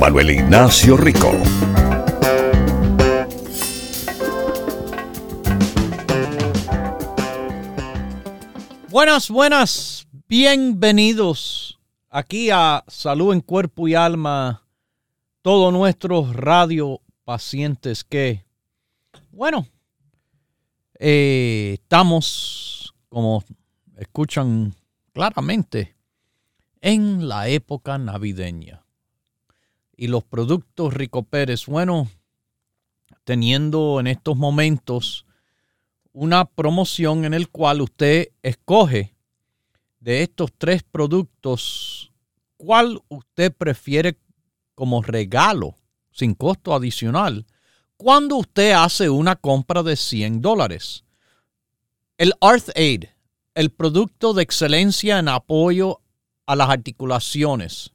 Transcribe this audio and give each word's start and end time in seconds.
Manuel 0.00 0.30
Ignacio 0.30 0.96
Rico. 0.96 1.32
Buenas, 8.88 9.28
buenas, 9.28 10.08
bienvenidos 10.28 11.80
aquí 12.10 12.50
a 12.50 12.84
Salud 12.86 13.32
en 13.32 13.40
Cuerpo 13.40 13.88
y 13.88 13.96
Alma, 13.96 14.62
todos 15.42 15.72
nuestros 15.72 16.34
radio 16.34 17.00
pacientes 17.24 18.04
que, 18.04 18.44
bueno, 19.32 19.66
eh, 21.00 21.78
estamos, 21.82 22.94
como 23.08 23.42
escuchan 23.96 24.74
claramente, 25.12 25.96
en 26.80 27.28
la 27.28 27.48
época 27.48 27.98
navideña. 27.98 28.87
Y 29.98 30.06
los 30.06 30.22
productos 30.22 30.94
Rico 30.94 31.24
Pérez, 31.24 31.66
bueno, 31.66 32.08
teniendo 33.24 33.98
en 33.98 34.06
estos 34.06 34.36
momentos 34.36 35.26
una 36.12 36.44
promoción 36.44 37.24
en 37.24 37.34
el 37.34 37.48
cual 37.50 37.80
usted 37.80 38.28
escoge 38.42 39.16
de 39.98 40.22
estos 40.22 40.52
tres 40.56 40.84
productos 40.84 42.12
cuál 42.56 43.02
usted 43.08 43.52
prefiere 43.52 44.16
como 44.76 45.02
regalo 45.02 45.74
sin 46.12 46.34
costo 46.34 46.74
adicional 46.74 47.44
cuando 47.96 48.36
usted 48.36 48.72
hace 48.72 49.10
una 49.10 49.34
compra 49.34 49.82
de 49.82 49.96
100 49.96 50.40
dólares. 50.40 51.04
El 52.16 52.32
Aid, 52.40 53.06
el 53.54 53.70
producto 53.70 54.32
de 54.32 54.44
excelencia 54.44 55.18
en 55.18 55.28
apoyo 55.28 56.00
a 56.46 56.54
las 56.54 56.70
articulaciones. 56.70 57.92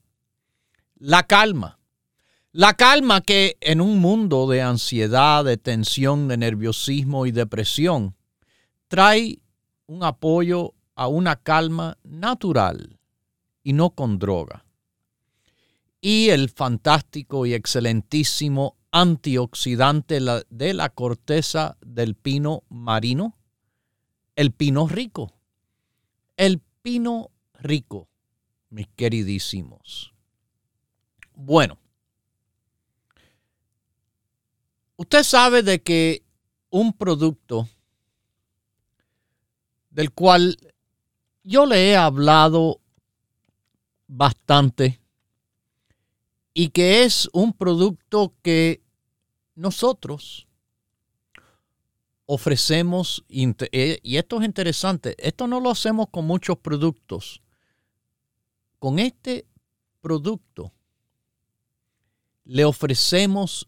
La 0.96 1.24
calma. 1.24 1.80
La 2.54 2.76
calma 2.76 3.22
que 3.22 3.58
en 3.60 3.82
un 3.82 4.00
mundo 4.00 4.48
de 4.48 4.62
ansiedad, 4.62 5.44
de 5.44 5.58
tensión, 5.58 6.28
de 6.28 6.38
nerviosismo 6.38 7.26
y 7.26 7.32
depresión, 7.32 8.16
trae 8.88 9.40
un 9.88 10.04
apoyo 10.04 10.74
a 10.96 11.08
una 11.08 11.36
calma 11.36 11.98
natural 12.04 13.00
y 13.64 13.74
no 13.74 13.90
con 13.90 14.20
droga 14.20 14.64
y 16.06 16.32
el 16.32 16.50
fantástico 16.50 17.46
y 17.46 17.54
excelentísimo 17.54 18.76
antioxidante 18.92 20.20
de 20.50 20.74
la 20.74 20.90
corteza 20.90 21.78
del 21.80 22.16
pino 22.16 22.64
marino, 22.68 23.38
el 24.36 24.52
pino 24.52 24.90
rico. 24.90 25.34
El 26.36 26.60
pino 26.82 27.32
rico, 27.54 28.10
mis 28.70 28.88
queridísimos. 28.98 30.14
Bueno, 31.36 31.78
usted 35.04 35.24
sabe 35.24 35.64
de 35.64 35.84
que 35.84 36.24
un 36.70 36.94
producto 36.94 37.68
del 39.90 40.12
cual 40.12 40.58
yo 41.44 41.66
le 41.66 41.90
he 41.90 41.98
hablado 41.98 42.80
bastante 44.08 45.02
y 46.54 46.70
que 46.70 47.04
es 47.04 47.30
un 47.34 47.52
producto 47.52 48.34
que 48.42 48.82
nosotros 49.56 50.48
ofrecemos, 52.26 53.26
eh, 53.28 54.00
y 54.02 54.18
esto 54.18 54.40
es 54.40 54.46
interesante, 54.46 55.16
esto 55.18 55.48
no 55.48 55.60
lo 55.60 55.70
hacemos 55.70 56.08
con 56.10 56.26
muchos 56.26 56.58
productos. 56.58 57.42
Con 58.80 59.00
este 59.00 59.46
producto 60.00 60.72
le 62.46 62.64
ofrecemos 62.64 63.66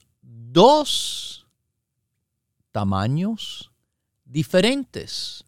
dos 0.56 1.46
tamaños 2.72 3.74
diferentes. 4.24 5.44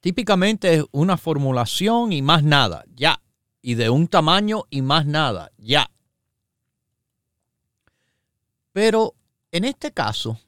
Típicamente 0.00 0.76
es 0.76 0.84
una 0.92 1.18
formulación 1.18 2.14
y 2.14 2.22
más 2.22 2.42
nada, 2.42 2.86
ya 2.96 3.20
y 3.60 3.74
de 3.74 3.90
un 3.90 4.08
tamaño 4.08 4.64
y 4.70 4.80
más 4.80 5.04
nada, 5.04 5.52
ya. 5.58 5.90
Pero 8.72 9.14
en 9.52 9.66
este 9.66 9.92
caso, 9.92 10.40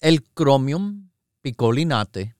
el 0.00 0.24
Chromium 0.34 1.10
picolinate, 1.42 2.34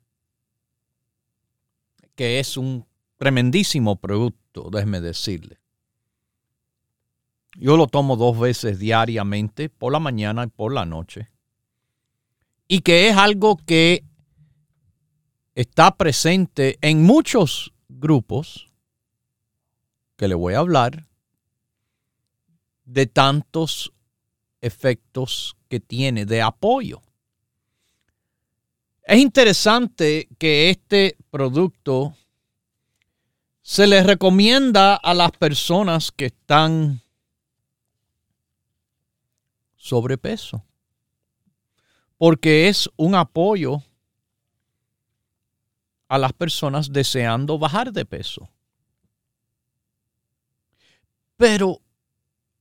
que 2.15 2.41
es 2.41 2.57
un 2.57 2.87
tremendísimo 3.19 3.97
producto, 3.97 4.71
déjeme 4.71 5.03
decirle. 5.03 5.61
Yo 7.59 7.77
lo 7.77 7.87
tomo 7.87 8.17
dos 8.17 8.39
veces 8.39 8.79
diariamente, 8.79 9.69
por 9.69 9.93
la 9.93 9.99
mañana 9.99 10.45
y 10.45 10.49
por 10.49 10.73
la 10.73 10.85
noche. 10.85 11.31
Y 12.69 12.81
que 12.81 13.09
es 13.09 13.17
algo 13.17 13.57
que 13.57 14.05
está 15.55 15.97
presente 15.97 16.79
en 16.83 17.03
muchos 17.03 17.73
grupos 17.89 18.69
que 20.17 20.29
le 20.29 20.35
voy 20.35 20.55
a 20.55 20.59
hablar 20.59 21.07
de 22.85 23.07
tantos 23.07 23.93
efectos 24.61 25.57
que 25.69 25.81
tiene 25.81 26.27
de 26.27 26.43
apoyo. 26.43 27.03
Es 29.05 29.19
interesante 29.19 30.29
que 30.39 30.71
este 30.71 31.17
producto 31.31 32.17
se 33.63 33.87
le 33.87 34.03
recomienda 34.03 34.95
a 34.95 35.15
las 35.15 35.31
personas 35.33 36.13
que 36.13 36.27
están 36.27 37.03
sobrepeso, 39.87 40.65
porque 42.19 42.69
es 42.69 42.91
un 42.97 43.15
apoyo 43.15 43.83
a 46.09 46.19
las 46.19 46.33
personas 46.33 46.93
deseando 46.93 47.59
bajar 47.59 47.93
de 47.93 48.05
peso. 48.05 48.49
Pero 51.37 51.81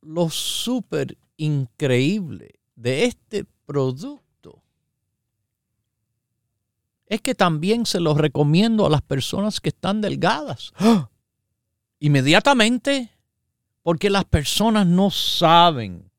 lo 0.02 0.30
súper 0.30 1.18
increíble 1.38 2.60
de 2.76 3.06
este 3.06 3.46
producto 3.66 4.62
es 7.08 7.22
que 7.22 7.36
también 7.36 7.86
se 7.86 8.00
lo 8.00 8.16
recomiendo 8.16 8.86
a 8.86 8.90
las 8.90 9.02
personas 9.02 9.62
que 9.62 9.70
están 9.70 10.02
delgadas. 10.02 10.74
Inmediatamente, 12.00 13.12
porque 13.84 14.10
las 14.10 14.26
personas 14.26 14.86
no 14.88 15.12
saben 15.12 16.12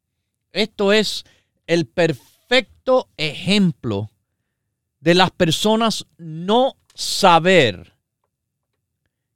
Esto 0.56 0.94
es 0.94 1.26
el 1.66 1.84
perfecto 1.84 3.10
ejemplo 3.18 4.10
de 5.00 5.14
las 5.14 5.30
personas 5.30 6.06
no 6.16 6.76
saber 6.94 7.92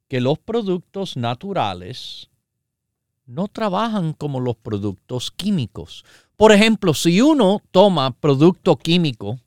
que 0.07 0.19
los 0.19 0.39
productos 0.39 1.17
naturales 1.17 2.31
no 3.27 3.47
trabajan 3.47 4.13
como 4.13 4.39
los 4.39 4.55
productos 4.55 5.29
químicos. 5.29 6.03
Por 6.37 6.51
ejemplo, 6.51 6.95
si 6.95 7.21
uno 7.21 7.61
toma 7.69 8.09
producto 8.19 8.75
químico 8.75 9.39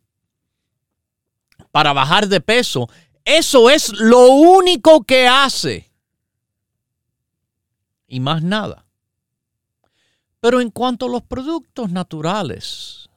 para 1.72 1.92
bajar 1.92 2.28
de 2.28 2.40
peso, 2.40 2.88
eso 3.24 3.68
es 3.68 3.92
lo 3.98 4.28
único 4.28 5.02
que 5.02 5.26
hace. 5.26 5.90
Y 8.06 8.20
más 8.20 8.44
nada. 8.44 8.83
Pero 10.44 10.60
en 10.60 10.68
cuanto 10.70 11.06
a 11.06 11.08
los 11.08 11.22
productos 11.22 11.90
naturales, 11.90 13.08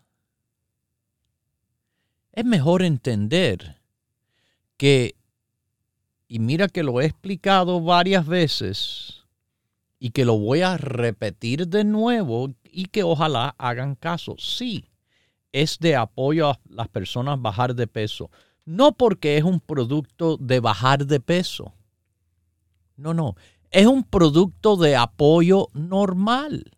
es 2.32 2.46
mejor 2.46 2.84
entender 2.84 3.82
que, 4.78 5.14
y 6.30 6.40
mira 6.40 6.70
que 6.70 6.84
lo 6.84 7.02
he 7.02 7.06
explicado 7.06 7.82
varias 7.82 8.26
veces, 8.26 9.26
y 10.00 10.12
que 10.12 10.24
lo 10.24 10.40
voy 10.40 10.62
a 10.62 10.78
repetir 10.78 11.68
de 11.68 11.84
nuevo 11.84 12.54
y 12.64 12.86
que 12.86 13.04
ojalá 13.04 13.56
hagan 13.58 13.96
caso. 13.96 14.36
Sí, 14.38 14.86
es 15.52 15.80
de 15.80 15.98
apoyo 15.98 16.52
a 16.52 16.62
las 16.70 16.88
personas 16.88 17.42
bajar 17.42 17.76
de 17.76 17.88
peso. 17.88 18.32
No 18.64 18.94
porque 18.94 19.36
es 19.36 19.44
un 19.44 19.60
producto 19.60 20.38
de 20.38 20.62
bajar 20.62 21.06
de 21.06 21.20
peso. 21.20 21.74
No, 22.96 23.14
no. 23.14 23.36
Es 23.70 23.86
un 23.86 24.06
producto 24.06 24.78
de 24.78 24.96
apoyo 24.96 25.68
normal. 25.74 26.77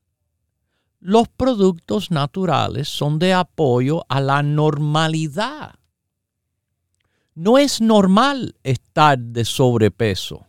Los 0.99 1.29
productos 1.29 2.11
naturales 2.11 2.89
son 2.89 3.19
de 3.19 3.33
apoyo 3.33 4.05
a 4.09 4.19
la 4.19 4.43
normalidad. 4.43 5.75
No 7.35 7.57
es 7.57 7.79
normal 7.79 8.55
estar 8.63 9.17
de 9.17 9.45
sobrepeso. 9.45 10.45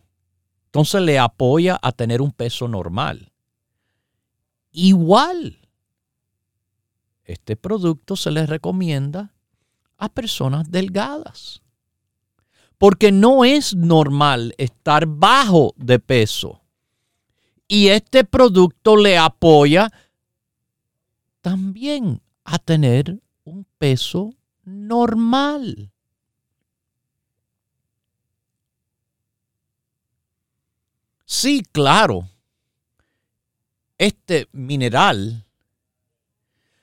Entonces 0.65 1.01
le 1.01 1.19
apoya 1.19 1.79
a 1.81 1.93
tener 1.93 2.21
un 2.21 2.31
peso 2.31 2.67
normal. 2.67 3.31
Igual, 4.71 5.57
este 7.23 7.55
producto 7.55 8.17
se 8.17 8.31
le 8.31 8.45
recomienda 8.45 9.33
a 9.97 10.09
personas 10.09 10.69
delgadas. 10.69 11.61
Porque 12.77 13.11
no 13.11 13.45
es 13.45 13.75
normal 13.75 14.53
estar 14.57 15.05
bajo 15.05 15.73
de 15.77 15.99
peso. 15.99 16.61
Y 17.67 17.87
este 17.87 18.25
producto 18.25 18.97
le 18.97 19.17
apoya 19.17 19.91
también 21.41 22.21
a 22.43 22.59
tener 22.59 23.21
un 23.43 23.65
peso 23.77 24.35
normal. 24.63 25.91
Sí, 31.25 31.63
claro. 31.71 32.27
Este 33.97 34.47
mineral 34.51 35.45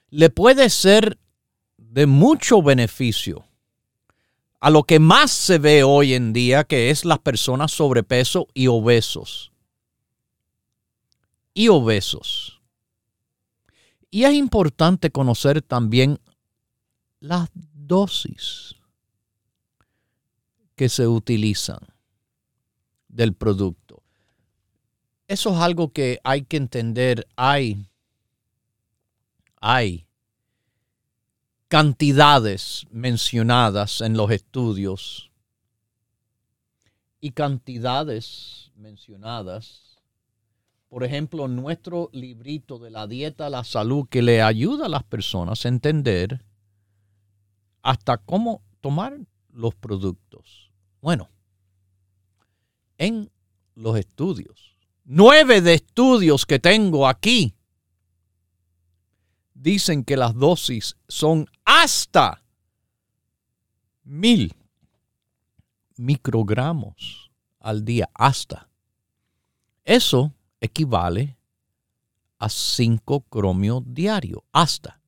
le 0.09 0.29
puede 0.29 0.69
ser 0.69 1.19
de 1.77 2.05
mucho 2.05 2.61
beneficio 2.61 3.45
a 4.59 4.69
lo 4.69 4.83
que 4.83 4.99
más 4.99 5.31
se 5.31 5.57
ve 5.57 5.83
hoy 5.83 6.13
en 6.13 6.33
día, 6.33 6.63
que 6.63 6.89
es 6.89 7.05
las 7.05 7.19
personas 7.19 7.71
sobrepeso 7.71 8.47
y 8.53 8.67
obesos. 8.67 9.51
Y 11.53 11.69
obesos. 11.69 12.58
Y 14.11 14.23
es 14.23 14.33
importante 14.33 15.11
conocer 15.11 15.61
también 15.61 16.19
las 17.19 17.49
dosis 17.53 18.75
que 20.75 20.89
se 20.89 21.07
utilizan 21.07 21.79
del 23.07 23.33
producto 23.33 23.89
eso 25.29 25.51
es 25.51 25.57
algo 25.57 25.93
que 25.93 26.19
hay 26.23 26.41
que 26.41 26.57
entender. 26.57 27.27
Hay, 27.35 27.85
hay 29.61 30.07
cantidades 31.67 32.87
mencionadas 32.89 34.01
en 34.01 34.17
los 34.17 34.31
estudios 34.31 35.29
y 37.21 37.29
cantidades 37.29 38.71
mencionadas. 38.75 39.88
Por 40.89 41.03
ejemplo, 41.03 41.47
nuestro 41.47 42.09
librito 42.11 42.79
de 42.79 42.89
la 42.89 43.07
dieta 43.07 43.49
la 43.49 43.63
salud 43.63 44.07
que 44.09 44.21
le 44.21 44.41
ayuda 44.41 44.87
a 44.87 44.89
las 44.89 45.03
personas 45.03 45.65
a 45.65 45.69
entender 45.69 46.43
hasta 47.81 48.17
cómo 48.17 48.63
tomar 48.81 49.19
los 49.53 49.75
productos. 49.75 50.71
Bueno, 51.01 51.29
en 52.97 53.31
los 53.75 53.97
estudios 53.97 54.69
nueve 55.11 55.59
de 55.61 55.73
estudios 55.73 56.45
que 56.45 56.59
tengo 56.59 57.07
aquí 57.07 57.55
dicen 59.55 60.03
que 60.03 60.15
las 60.15 60.35
dosis 60.35 60.95
son 61.07 61.47
hasta 61.65 62.43
mil 64.03 64.55
microgramos 65.97 67.31
al 67.59 67.83
día, 67.83 68.07
hasta. 68.13 68.69
Eso 69.83 70.31
equivale 70.61 71.37
a 72.37 72.49
cinco 72.49 73.21
cromios 73.21 73.83
diarios, 73.85 74.41
hasta. 74.51 74.99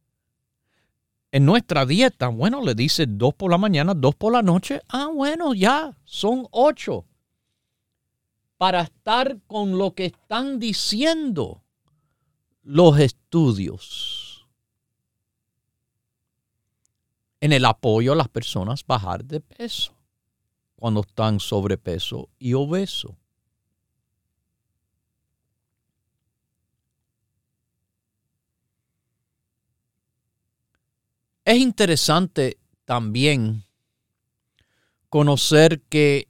En 1.32 1.46
nuestra 1.46 1.86
dieta, 1.86 2.28
bueno, 2.28 2.62
le 2.62 2.76
dice 2.76 3.06
dos 3.08 3.34
por 3.34 3.52
la 3.52 3.58
mañana, 3.58 3.94
dos 3.94 4.16
por 4.16 4.34
la 4.34 4.42
noche. 4.42 4.82
Ah, 4.90 5.10
bueno, 5.14 5.54
ya, 5.54 5.98
son 6.04 6.46
ocho 6.52 7.06
para 8.58 8.82
estar 8.82 9.40
con 9.48 9.78
lo 9.78 9.96
que 9.96 10.06
están 10.06 10.60
diciendo 10.60 11.64
los 12.62 13.00
estudios 13.00 14.46
en 17.40 17.54
el 17.54 17.66
apoyo 17.66 18.14
a 18.14 18.16
las 18.16 18.28
personas 18.28 18.86
bajar 18.86 19.26
de 19.26 19.40
peso 19.40 19.96
cuando 20.76 21.02
están 21.02 21.40
sobrepeso 21.40 22.30
y 22.38 22.54
obeso. 22.54 23.18
Es 31.52 31.58
interesante 31.58 32.62
también 32.86 33.66
conocer 35.10 35.82
que 35.82 36.30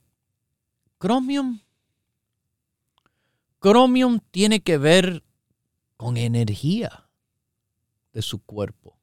Chromium 0.98 1.60
Chromium 3.60 4.18
tiene 4.32 4.64
que 4.64 4.78
ver 4.78 5.22
con 5.96 6.16
energía 6.16 7.08
de 8.12 8.20
su 8.20 8.42
cuerpo. 8.42 8.98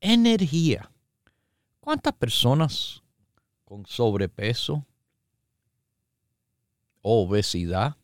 Energía. 0.00 0.92
¿Cuántas 1.80 2.12
personas 2.12 3.02
con 3.64 3.84
sobrepeso, 3.84 4.86
obesidad, 7.02 7.96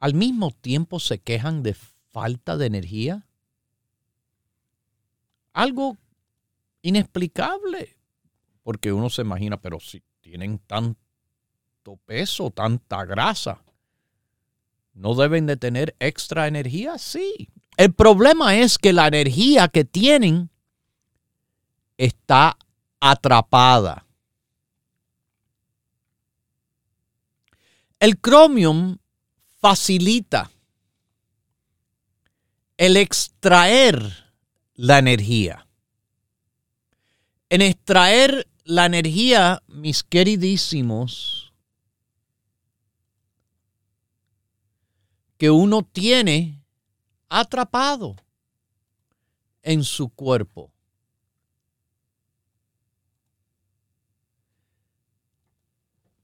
al 0.00 0.14
mismo 0.14 0.50
tiempo 0.50 0.98
se 0.98 1.20
quejan 1.20 1.62
de 1.62 1.74
falta 2.10 2.56
de 2.56 2.66
energía? 2.66 3.28
Algo 5.52 5.98
inexplicable, 6.82 7.96
porque 8.62 8.92
uno 8.92 9.10
se 9.10 9.22
imagina, 9.22 9.60
pero 9.60 9.80
si 9.80 10.02
tienen 10.20 10.58
tanto 10.60 11.96
peso, 12.06 12.50
tanta 12.50 13.04
grasa. 13.04 13.62
¿No 14.92 15.14
deben 15.14 15.46
de 15.46 15.56
tener 15.56 15.96
extra 15.98 16.46
energía? 16.46 16.98
Sí. 16.98 17.48
El 17.76 17.94
problema 17.94 18.56
es 18.56 18.78
que 18.78 18.92
la 18.92 19.08
energía 19.08 19.68
que 19.68 19.84
tienen 19.84 20.50
está 21.96 22.56
atrapada. 23.00 24.06
El 27.98 28.18
cromium 28.18 28.98
facilita 29.60 30.50
el 32.78 32.96
extraer 32.96 34.29
la 34.80 34.98
energía. 34.98 35.68
En 37.50 37.60
extraer 37.60 38.48
la 38.64 38.86
energía, 38.86 39.62
mis 39.68 40.02
queridísimos, 40.02 41.52
que 45.36 45.50
uno 45.50 45.82
tiene 45.82 46.64
atrapado 47.28 48.16
en 49.60 49.84
su 49.84 50.08
cuerpo. 50.08 50.72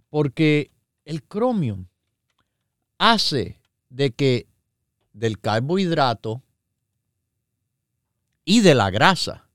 Porque 0.08 0.70
el 1.04 1.22
cromium 1.22 1.88
hace 2.96 3.60
de 3.90 4.14
que 4.14 4.48
del 5.12 5.38
carbohidrato 5.38 6.42
y 8.46 8.60
de 8.60 8.74
la 8.74 8.90
grasa 8.90 9.50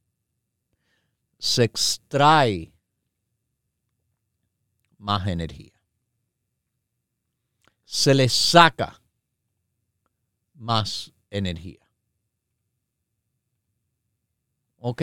se 1.40 1.64
extrae 1.64 2.72
más 4.98 5.26
energía. 5.26 5.72
Se 7.86 8.14
le 8.14 8.30
saca 8.30 9.02
más 10.54 11.12
energía. 11.30 11.80
¿Ok? 14.78 15.02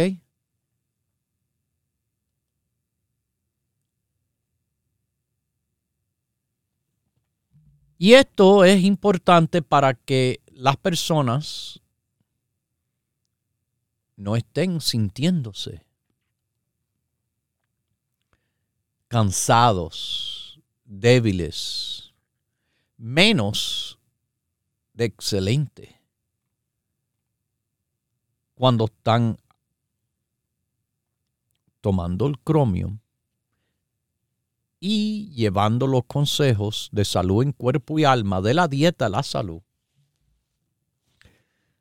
Y 7.96 8.12
esto 8.12 8.64
es 8.64 8.84
importante 8.84 9.62
para 9.62 9.94
que 9.94 10.40
las 10.52 10.76
personas 10.76 11.80
no 14.18 14.34
estén 14.34 14.80
sintiéndose 14.80 15.86
cansados, 19.06 20.60
débiles, 20.84 22.12
menos 22.96 23.98
de 24.92 25.04
excelente 25.04 26.00
cuando 28.56 28.86
están 28.86 29.38
tomando 31.80 32.26
el 32.26 32.40
cromio 32.40 32.98
y 34.80 35.30
llevando 35.30 35.86
los 35.86 36.04
consejos 36.06 36.88
de 36.90 37.04
salud 37.04 37.44
en 37.44 37.52
cuerpo 37.52 38.00
y 38.00 38.04
alma 38.04 38.40
de 38.40 38.54
la 38.54 38.66
dieta 38.66 39.06
a 39.06 39.10
la 39.10 39.22
salud. 39.22 39.62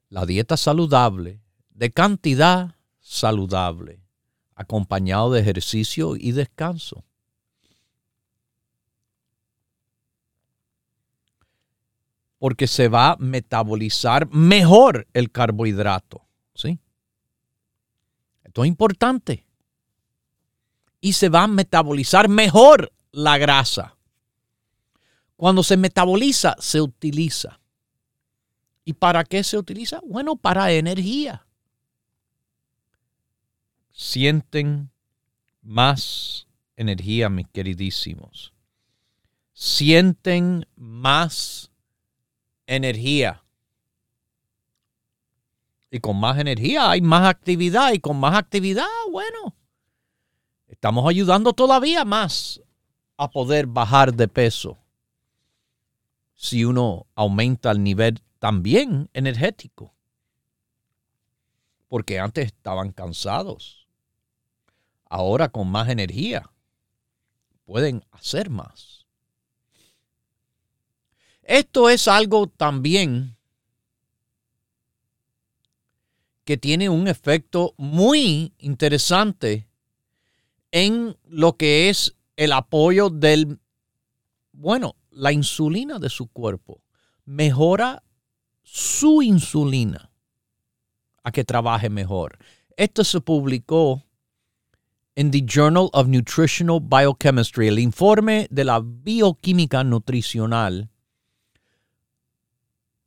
La 0.09 0.25
dieta 0.27 0.55
saludable, 0.55 1.41
de 1.77 1.91
cantidad 1.91 2.75
saludable, 2.99 4.01
acompañado 4.55 5.31
de 5.31 5.41
ejercicio 5.41 6.15
y 6.15 6.31
descanso. 6.31 7.05
Porque 12.39 12.65
se 12.65 12.87
va 12.87 13.11
a 13.11 13.17
metabolizar 13.17 14.27
mejor 14.31 15.07
el 15.13 15.31
carbohidrato. 15.31 16.25
¿sí? 16.55 16.79
Esto 18.43 18.63
es 18.63 18.67
importante 18.67 19.45
y 20.99 21.13
se 21.13 21.29
va 21.29 21.43
a 21.43 21.47
metabolizar 21.47 22.27
mejor 22.27 22.91
la 23.11 23.37
grasa. 23.37 23.95
Cuando 25.35 25.61
se 25.61 25.77
metaboliza, 25.77 26.55
se 26.59 26.81
utiliza. 26.81 27.59
¿Y 28.83 28.93
para 28.93 29.23
qué 29.23 29.43
se 29.43 29.59
utiliza? 29.59 30.01
Bueno, 30.03 30.37
para 30.37 30.71
energía. 30.71 31.46
Sienten 33.99 34.91
más 35.61 36.47
energía, 36.75 37.29
mis 37.29 37.47
queridísimos. 37.47 38.53
Sienten 39.53 40.67
más 40.75 41.71
energía. 42.67 43.43
Y 45.89 45.99
con 45.99 46.19
más 46.19 46.37
energía 46.37 46.91
hay 46.91 47.01
más 47.01 47.27
actividad. 47.27 47.91
Y 47.93 47.99
con 47.99 48.19
más 48.19 48.37
actividad, 48.37 48.85
bueno, 49.11 49.55
Estamos 50.67 51.09
ayudando 51.09 51.53
todavía 51.53 52.03
más 52.03 52.61
a 53.15 53.31
poder 53.31 53.67
bajar 53.67 54.13
de 54.13 54.27
peso 54.27 54.77
si 56.35 56.65
uno 56.65 57.07
aumenta 57.15 57.71
el 57.71 57.81
nivel 57.81 58.21
también 58.37 59.09
energético. 59.13 59.95
Porque 61.87 62.19
antes 62.19 62.47
estaban 62.47 62.91
cansados. 62.91 63.86
Ahora 65.09 65.49
con 65.49 65.69
más 65.69 65.89
energía 65.89 66.49
pueden 67.65 68.03
hacer 68.11 68.49
más. 68.49 69.05
Esto 71.43 71.89
es 71.89 72.07
algo 72.07 72.47
también 72.47 73.37
que 76.43 76.57
tiene 76.57 76.89
un 76.89 77.07
efecto 77.07 77.73
muy 77.77 78.53
interesante 78.57 79.67
en 80.71 81.17
lo 81.25 81.57
que 81.57 81.89
es 81.89 82.15
el 82.37 82.53
apoyo 82.53 83.09
del, 83.09 83.59
bueno, 84.53 84.95
la 85.09 85.31
insulina 85.31 85.99
de 85.99 86.09
su 86.09 86.27
cuerpo. 86.27 86.81
Mejora 87.25 88.03
su 88.63 89.21
insulina 89.21 90.09
a 91.23 91.31
que 91.31 91.43
trabaje 91.43 91.89
mejor. 91.89 92.37
Esto 92.77 93.03
se 93.03 93.19
publicó 93.19 94.06
en 95.17 95.31
The 95.31 95.41
Journal 95.41 95.89
of 95.93 96.07
Nutritional 96.07 96.79
Biochemistry, 96.79 97.67
el 97.67 97.79
informe 97.79 98.47
de 98.51 98.63
la 98.63 98.79
bioquímica 98.79 99.83
nutricional. 99.83 100.91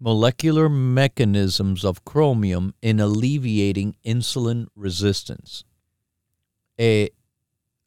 Molecular 0.01 0.69
Mechanisms 0.69 1.85
of 1.85 2.01
Chromium 2.05 2.73
in 2.81 3.01
Alleviating 3.01 3.97
Insulin 4.03 4.67
Resistance. 4.75 5.65
Eh, 6.77 7.11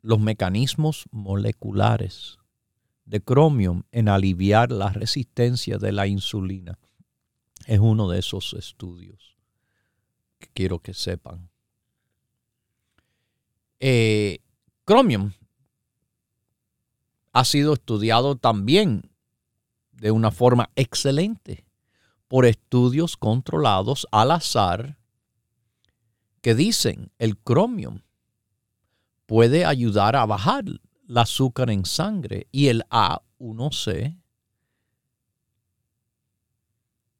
los 0.01 0.21
mecanismos 0.21 1.03
moleculares 1.11 2.37
de 3.03 3.19
cromium 3.19 3.83
en 3.91 4.07
aliviar 4.07 4.71
la 4.71 4.87
resistencia 4.87 5.77
de 5.77 5.91
la 5.91 6.07
insulina. 6.07 6.79
Es 7.65 7.79
uno 7.79 8.07
de 8.07 8.19
esos 8.19 8.53
estudios 8.53 9.35
que 10.39 10.47
quiero 10.53 10.79
que 10.79 10.93
sepan. 10.93 11.49
Eh, 13.85 14.39
cromium 14.85 15.33
ha 17.33 17.43
sido 17.43 17.73
estudiado 17.73 18.37
también 18.37 19.11
de 19.91 20.11
una 20.11 20.31
forma 20.31 20.69
excelente 20.77 21.65
por 22.29 22.45
estudios 22.45 23.17
controlados 23.17 24.07
al 24.13 24.31
azar 24.31 24.97
que 26.39 26.55
dicen 26.55 27.11
el 27.17 27.37
cromium 27.37 27.99
puede 29.25 29.65
ayudar 29.65 30.15
a 30.15 30.25
bajar 30.25 30.63
el 30.63 31.17
azúcar 31.17 31.69
en 31.69 31.83
sangre 31.83 32.47
y 32.53 32.67
el 32.67 32.83
A1C, 32.83 34.17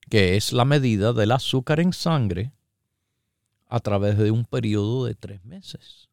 que 0.09 0.37
es 0.37 0.53
la 0.53 0.63
medida 0.63 1.11
del 1.11 1.33
azúcar 1.33 1.81
en 1.81 1.91
sangre 1.91 2.53
a 3.67 3.81
través 3.81 4.17
de 4.17 4.31
un 4.31 4.45
periodo 4.45 5.03
de 5.03 5.15
tres 5.15 5.43
meses. 5.43 6.12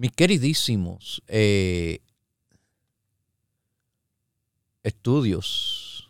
Mis 0.00 0.12
queridísimos 0.12 1.20
eh, 1.28 2.00
estudios 4.82 6.08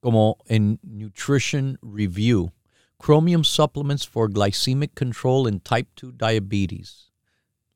como 0.00 0.38
en 0.46 0.80
Nutrition 0.82 1.78
Review, 1.82 2.54
Chromium 2.98 3.44
Supplements 3.44 4.06
for 4.06 4.30
Glycemic 4.30 4.94
Control 4.94 5.46
in 5.46 5.60
Type 5.60 5.90
2 5.96 6.12
Diabetes, 6.12 7.12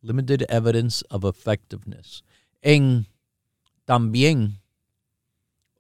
Limited 0.00 0.47
Evidence 0.49 1.04
of 1.11 1.23
Effectiveness. 1.23 2.23
En 2.62 3.09
también 3.85 4.62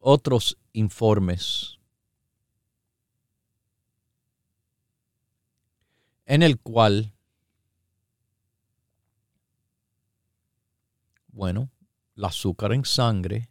otros 0.00 0.54
informes 0.74 1.78
en 6.26 6.42
el 6.42 6.58
cual, 6.58 7.14
bueno, 11.38 11.70
el 12.16 12.24
azúcar 12.24 12.72
en 12.72 12.84
sangre 12.84 13.48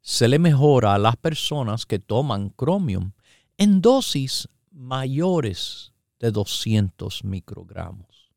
se 0.00 0.26
le 0.26 0.38
mejora 0.38 0.94
a 0.94 0.98
las 0.98 1.16
personas 1.18 1.84
que 1.84 1.98
toman 1.98 2.48
cromium 2.48 3.12
en 3.58 3.82
dosis 3.82 4.48
mayores 4.70 5.92
de 6.18 6.30
200 6.30 7.24
microgramos. 7.24 8.32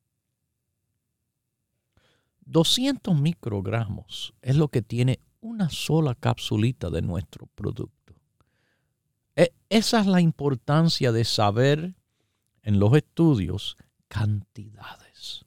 200 2.42 3.18
microgramos 3.18 4.34
es 4.42 4.58
lo 4.58 4.68
que 4.68 4.82
tiene 4.82 5.22
una 5.40 5.70
sola 5.70 6.14
capsulita 6.14 6.90
de 6.90 7.02
nuestro 7.02 7.48
producto. 7.56 8.16
E, 9.38 9.54
esa 9.70 10.02
es 10.02 10.08
la 10.08 10.20
importancia 10.20 11.14
de 11.14 11.24
saber 11.24 11.96
en 12.64 12.80
los 12.80 12.94
estudios 12.98 13.78
cantidades. 14.10 15.46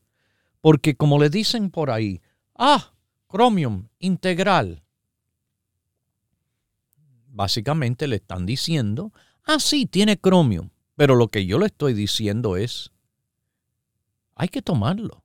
Porque 0.63 0.97
como 0.97 1.19
le 1.19 1.29
dicen 1.29 1.71
por 1.71 1.91
ahí, 1.91 2.23
ah, 2.57 2.93
cromium 3.29 3.89
integral, 3.99 4.83
básicamente 7.29 8.07
le 8.07 8.17
están 8.17 8.47
diciendo, 8.47 9.13
ah, 9.45 9.61
sí, 9.61 9.87
tiene 9.87 10.19
cromio, 10.19 10.71
pero 10.97 11.15
lo 11.15 11.29
que 11.29 11.47
yo 11.47 11.59
le 11.59 11.67
estoy 11.67 11.93
diciendo 11.95 12.57
es, 12.57 12.91
hay 14.35 14.49
que 14.49 14.63
tomarlo. 14.63 15.23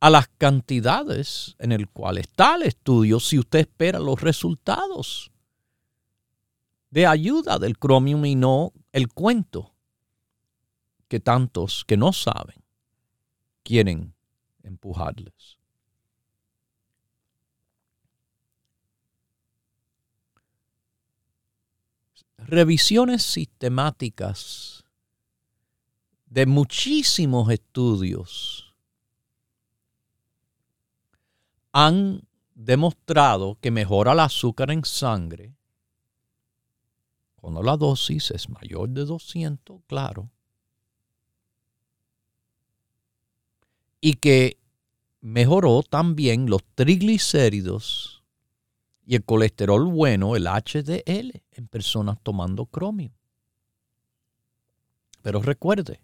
a 0.00 0.10
las 0.10 0.28
cantidades 0.28 1.56
en 1.58 1.72
el 1.72 1.88
cual 1.88 2.18
está 2.18 2.56
el 2.56 2.64
estudio 2.64 3.20
si 3.20 3.38
usted 3.38 3.60
espera 3.60 3.98
los 3.98 4.20
resultados 4.20 5.32
de 6.90 7.06
ayuda 7.06 7.58
del 7.58 7.78
cromium 7.78 8.26
y 8.26 8.34
no 8.34 8.72
el 8.92 9.08
cuento 9.08 9.74
que 11.08 11.20
tantos 11.20 11.84
que 11.86 11.96
no 11.96 12.12
saben 12.12 12.62
quieren 13.62 14.14
empujarles. 14.62 15.58
Revisiones 22.46 23.22
sistemáticas 23.22 24.84
de 26.26 26.46
muchísimos 26.46 27.50
estudios 27.50 28.74
han 31.72 32.22
demostrado 32.54 33.58
que 33.60 33.70
mejora 33.70 34.12
el 34.12 34.20
azúcar 34.20 34.70
en 34.70 34.84
sangre 34.84 35.54
cuando 37.44 37.62
la 37.62 37.76
dosis 37.76 38.30
es 38.30 38.48
mayor 38.48 38.88
de 38.88 39.04
200, 39.04 39.82
claro, 39.86 40.30
y 44.00 44.14
que 44.14 44.58
mejoró 45.20 45.82
también 45.82 46.48
los 46.48 46.62
triglicéridos 46.74 48.13
y 49.06 49.16
el 49.16 49.24
colesterol 49.24 49.84
bueno, 49.86 50.36
el 50.36 50.46
HDL, 50.46 51.42
en 51.52 51.68
personas 51.68 52.18
tomando 52.22 52.66
cromio. 52.66 53.12
Pero 55.22 55.42
recuerde, 55.42 56.00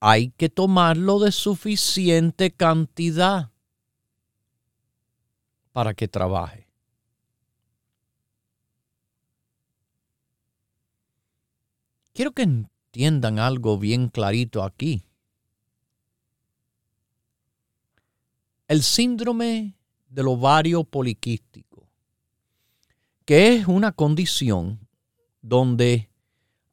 hay 0.00 0.30
que 0.30 0.48
tomarlo 0.48 1.18
de 1.18 1.32
suficiente 1.32 2.50
cantidad 2.52 3.50
para 5.72 5.94
que 5.94 6.08
trabaje. 6.08 6.68
Quiero 12.12 12.32
que 12.32 12.42
entiendan 12.42 13.38
algo 13.38 13.78
bien 13.78 14.08
clarito 14.08 14.64
aquí. 14.64 15.04
El 18.66 18.82
síndrome 18.82 19.76
del 20.08 20.26
ovario 20.26 20.82
poliquístico, 20.82 21.67
que 23.28 23.56
es 23.56 23.68
una 23.68 23.92
condición 23.92 24.88
donde 25.42 26.10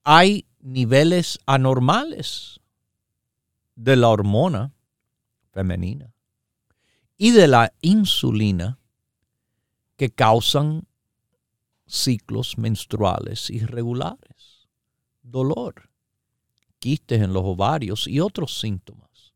hay 0.05 0.47
niveles 0.61 1.37
anormales 1.45 2.61
de 3.75 3.97
la 3.97 4.07
hormona 4.07 4.73
femenina 5.51 6.13
y 7.17 7.31
de 7.31 7.49
la 7.49 7.73
insulina 7.81 8.79
que 9.97 10.11
causan 10.11 10.87
ciclos 11.87 12.57
menstruales 12.57 13.49
irregulares 13.49 14.69
dolor, 15.23 15.89
quistes 16.79 17.21
en 17.21 17.33
los 17.33 17.43
ovarios 17.43 18.07
y 18.07 18.21
otros 18.21 18.61
síntomas. 18.61 19.33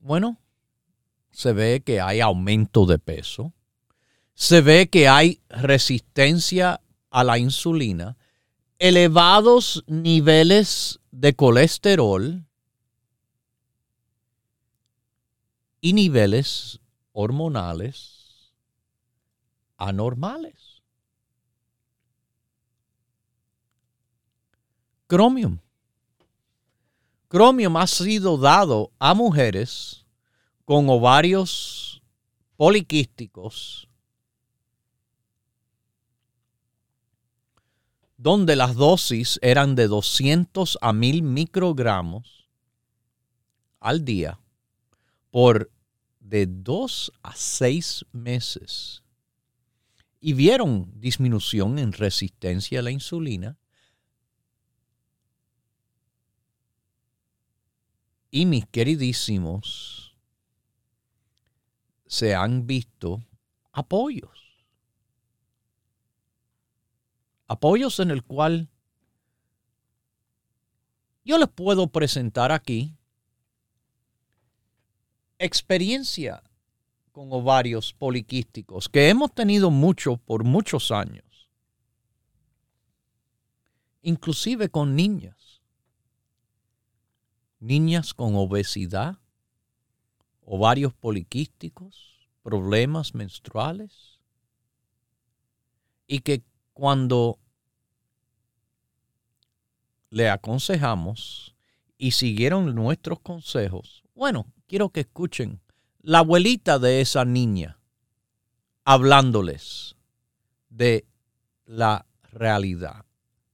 Bueno, 0.00 0.40
se 1.36 1.52
ve 1.52 1.82
que 1.82 2.00
hay 2.00 2.22
aumento 2.22 2.86
de 2.86 2.98
peso, 2.98 3.52
se 4.32 4.62
ve 4.62 4.88
que 4.88 5.06
hay 5.06 5.42
resistencia 5.50 6.80
a 7.10 7.24
la 7.24 7.36
insulina, 7.36 8.16
elevados 8.78 9.84
niveles 9.86 10.98
de 11.10 11.36
colesterol 11.36 12.46
y 15.82 15.92
niveles 15.92 16.80
hormonales 17.12 18.54
anormales. 19.76 20.82
Chromium. 25.06 25.58
Chromium 27.28 27.76
ha 27.76 27.86
sido 27.86 28.38
dado 28.38 28.90
a 28.98 29.12
mujeres 29.12 30.05
con 30.66 30.90
ovarios 30.90 32.02
poliquísticos 32.56 33.88
donde 38.18 38.56
las 38.56 38.74
dosis 38.74 39.38
eran 39.42 39.76
de 39.76 39.86
200 39.86 40.78
a 40.80 40.92
1000 40.92 41.22
microgramos 41.22 42.48
al 43.78 44.04
día 44.04 44.40
por 45.30 45.70
de 46.18 46.46
2 46.46 47.12
a 47.22 47.36
6 47.36 48.06
meses. 48.10 49.04
Y 50.18 50.32
vieron 50.32 50.90
disminución 50.98 51.78
en 51.78 51.92
resistencia 51.92 52.80
a 52.80 52.82
la 52.82 52.90
insulina 52.90 53.56
y 58.32 58.46
mis 58.46 58.66
queridísimos 58.66 60.05
se 62.06 62.34
han 62.34 62.66
visto 62.66 63.24
apoyos. 63.72 64.64
Apoyos 67.46 68.00
en 68.00 68.10
el 68.10 68.24
cual 68.24 68.68
yo 71.24 71.38
les 71.38 71.48
puedo 71.48 71.88
presentar 71.88 72.52
aquí 72.52 72.96
experiencia 75.38 76.42
con 77.12 77.32
ovarios 77.32 77.92
poliquísticos 77.92 78.88
que 78.88 79.08
hemos 79.08 79.32
tenido 79.32 79.70
mucho 79.70 80.18
por 80.18 80.44
muchos 80.44 80.90
años, 80.90 81.50
inclusive 84.02 84.68
con 84.68 84.94
niñas. 84.94 85.62
Niñas 87.58 88.12
con 88.12 88.36
obesidad, 88.36 89.18
ovarios 90.46 90.94
poliquísticos, 90.94 92.28
problemas 92.42 93.14
menstruales, 93.14 94.20
y 96.06 96.20
que 96.20 96.42
cuando 96.72 97.38
le 100.08 100.30
aconsejamos 100.30 101.56
y 101.98 102.12
siguieron 102.12 102.76
nuestros 102.76 103.18
consejos, 103.18 104.04
bueno, 104.14 104.46
quiero 104.68 104.90
que 104.90 105.00
escuchen 105.00 105.60
la 106.00 106.18
abuelita 106.18 106.78
de 106.78 107.00
esa 107.00 107.24
niña 107.24 107.78
hablándoles 108.84 109.96
de 110.68 111.04
la 111.64 112.06
realidad. 112.32 113.04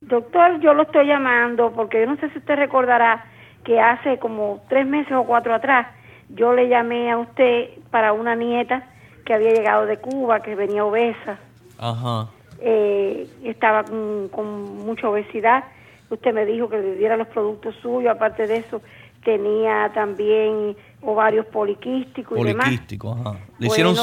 Doctor, 0.03 0.61
yo 0.61 0.75
lo 0.75 0.83
estoy 0.83 1.07
llamando 1.07 1.73
porque 1.73 2.01
yo 2.01 2.07
no 2.07 2.21
sé 2.21 2.31
si 2.33 2.39
usted 2.39 2.57
recordará 2.57 3.25
que 3.65 3.81
hace 3.81 4.19
como 4.19 4.63
tres 4.69 4.87
meses 4.87 5.13
o 5.13 5.25
cuatro 5.25 5.55
atrás 5.55 6.02
yo 6.35 6.53
le 6.53 6.69
llamé 6.69 7.11
a 7.11 7.19
usted 7.19 7.71
para 7.91 8.13
una 8.13 8.35
nieta 8.35 8.85
que 9.25 9.35
había 9.35 9.53
llegado 9.53 9.87
de 9.87 9.99
Cuba, 9.99 10.41
que 10.41 10.55
venía 10.55 10.85
obesa. 10.85 11.39
Ajá. 11.79 12.29
Eh, 12.61 13.27
estaba 13.45 13.85
con, 13.85 14.85
mucha 14.85 15.09
obesidad. 15.09 15.65
Usted 16.11 16.33
me 16.33 16.45
dijo 16.45 16.69
que 16.69 16.79
le 16.79 16.97
diera 16.97 17.17
los 17.17 17.29
productos 17.29 17.75
suyos. 17.83 18.15
Aparte 18.15 18.47
de 18.47 18.59
eso, 18.59 18.83
tenía 19.25 19.91
también 19.95 20.77
ovarios 21.03 21.47
poliquísticos 21.47 22.39
y 22.39 22.45
demás. 22.45 22.69
ajá. 22.69 23.39
¿Le 23.59 23.67
hicieron... 23.67 23.97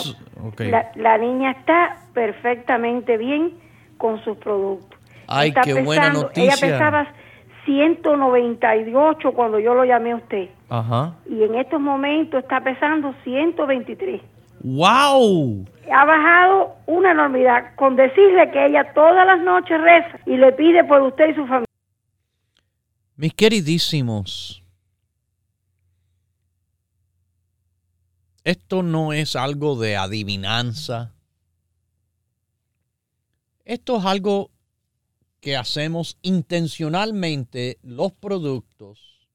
la, 0.57 0.91
la, 0.95 1.17
niña 1.17 1.51
está 1.51 1.97
perfectamente 2.13 3.17
bien 3.17 3.53
con 3.97 4.23
sus 4.23 4.37
productos. 4.37 4.99
Ay, 5.27 5.53
qué 5.63 5.81
buena 5.81 6.09
noticia. 6.09 6.53
Ella 6.53 6.55
pesaba 6.59 7.07
198 7.65 9.31
cuando 9.33 9.59
yo 9.59 9.73
lo 9.73 9.85
llamé 9.85 10.11
a 10.11 10.15
usted. 10.17 10.49
Ajá. 10.69 11.15
Y 11.29 11.43
en 11.43 11.55
estos 11.55 11.79
momentos 11.79 12.41
está 12.41 12.61
pesando 12.61 13.13
123. 13.23 14.21
¡Wow! 14.61 15.65
Ha 15.91 16.05
bajado 16.05 16.75
una 16.85 17.11
enormidad. 17.11 17.75
Con 17.75 17.95
decirle 17.95 18.51
que 18.51 18.65
ella 18.65 18.93
todas 18.93 19.25
las 19.25 19.41
noches 19.41 19.79
reza 19.81 20.19
y 20.25 20.37
le 20.37 20.51
pide 20.51 20.83
por 20.83 21.01
usted 21.01 21.29
y 21.29 21.35
su 21.35 21.41
familia. 21.41 21.65
Mis 23.15 23.33
queridísimos, 23.33 24.63
esto 28.43 28.81
no 28.81 29.13
es 29.13 29.35
algo 29.35 29.75
de 29.75 29.97
adivinanza. 29.97 31.13
Esto 33.65 33.97
es 33.97 34.05
algo 34.05 34.49
que 35.39 35.55
hacemos 35.55 36.17
intencionalmente 36.21 37.79
los 37.81 38.11
productos 38.11 39.27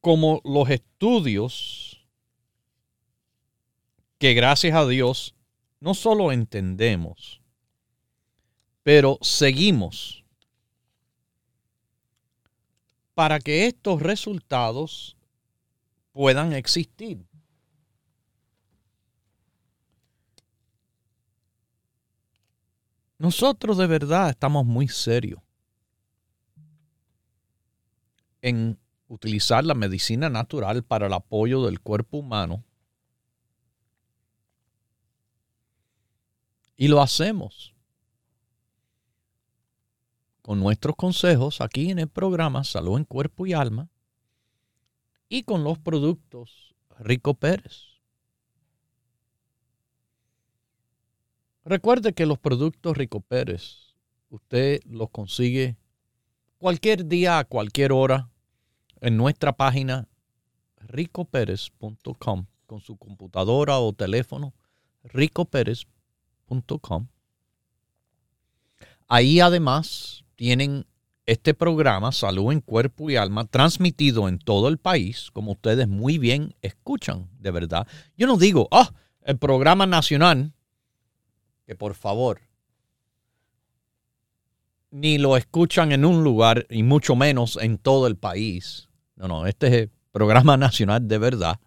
como 0.00 0.40
los 0.44 0.70
estudios 0.70 2.06
que 4.18 4.34
gracias 4.34 4.74
a 4.74 4.86
Dios 4.86 5.34
no 5.80 5.94
solo 5.94 6.32
entendemos, 6.32 7.40
pero 8.82 9.18
seguimos 9.22 10.24
para 13.14 13.38
que 13.38 13.66
estos 13.66 14.00
resultados 14.00 15.16
puedan 16.12 16.52
existir. 16.52 17.27
Nosotros 23.18 23.76
de 23.78 23.86
verdad 23.88 24.30
estamos 24.30 24.64
muy 24.64 24.86
serios 24.86 25.40
en 28.40 28.78
utilizar 29.08 29.64
la 29.64 29.74
medicina 29.74 30.28
natural 30.30 30.84
para 30.84 31.06
el 31.06 31.12
apoyo 31.12 31.64
del 31.64 31.80
cuerpo 31.80 32.18
humano. 32.18 32.64
Y 36.76 36.86
lo 36.86 37.02
hacemos 37.02 37.74
con 40.42 40.60
nuestros 40.60 40.94
consejos 40.94 41.60
aquí 41.60 41.90
en 41.90 41.98
el 41.98 42.08
programa 42.08 42.62
Salud 42.62 42.98
en 42.98 43.04
Cuerpo 43.04 43.46
y 43.46 43.52
Alma 43.52 43.90
y 45.28 45.42
con 45.42 45.64
los 45.64 45.78
productos 45.78 46.76
Rico 47.00 47.34
Pérez. 47.34 47.97
Recuerde 51.68 52.14
que 52.14 52.24
los 52.24 52.38
productos 52.38 52.96
Rico 52.96 53.20
Pérez 53.20 53.94
usted 54.30 54.80
los 54.86 55.10
consigue 55.10 55.76
cualquier 56.56 57.04
día 57.04 57.38
a 57.38 57.44
cualquier 57.44 57.92
hora 57.92 58.30
en 59.02 59.18
nuestra 59.18 59.52
página 59.52 60.08
ricopérez.com 60.78 62.46
con 62.64 62.80
su 62.80 62.96
computadora 62.96 63.80
o 63.80 63.92
teléfono 63.92 64.54
ricopérez.com. 65.04 67.08
Ahí 69.06 69.40
además 69.40 70.24
tienen 70.36 70.86
este 71.26 71.52
programa 71.52 72.12
Salud 72.12 72.50
en 72.50 72.62
Cuerpo 72.62 73.10
y 73.10 73.16
Alma 73.16 73.44
transmitido 73.44 74.26
en 74.26 74.38
todo 74.38 74.68
el 74.68 74.78
país, 74.78 75.28
como 75.34 75.52
ustedes 75.52 75.86
muy 75.86 76.16
bien 76.16 76.54
escuchan, 76.62 77.28
de 77.38 77.50
verdad. 77.50 77.86
Yo 78.16 78.26
no 78.26 78.38
digo, 78.38 78.68
ah, 78.70 78.94
el 79.20 79.36
programa 79.36 79.84
nacional, 79.84 80.54
que 81.68 81.76
por 81.76 81.92
favor, 81.92 82.40
ni 84.90 85.18
lo 85.18 85.36
escuchan 85.36 85.92
en 85.92 86.06
un 86.06 86.24
lugar 86.24 86.66
y 86.70 86.82
mucho 86.82 87.14
menos 87.14 87.58
en 87.60 87.76
todo 87.76 88.06
el 88.06 88.16
país. 88.16 88.88
No, 89.16 89.28
no, 89.28 89.46
este 89.46 89.66
es 89.66 89.72
el 89.74 89.90
programa 90.10 90.56
nacional 90.56 91.06
de 91.06 91.18
verdad. 91.18 91.60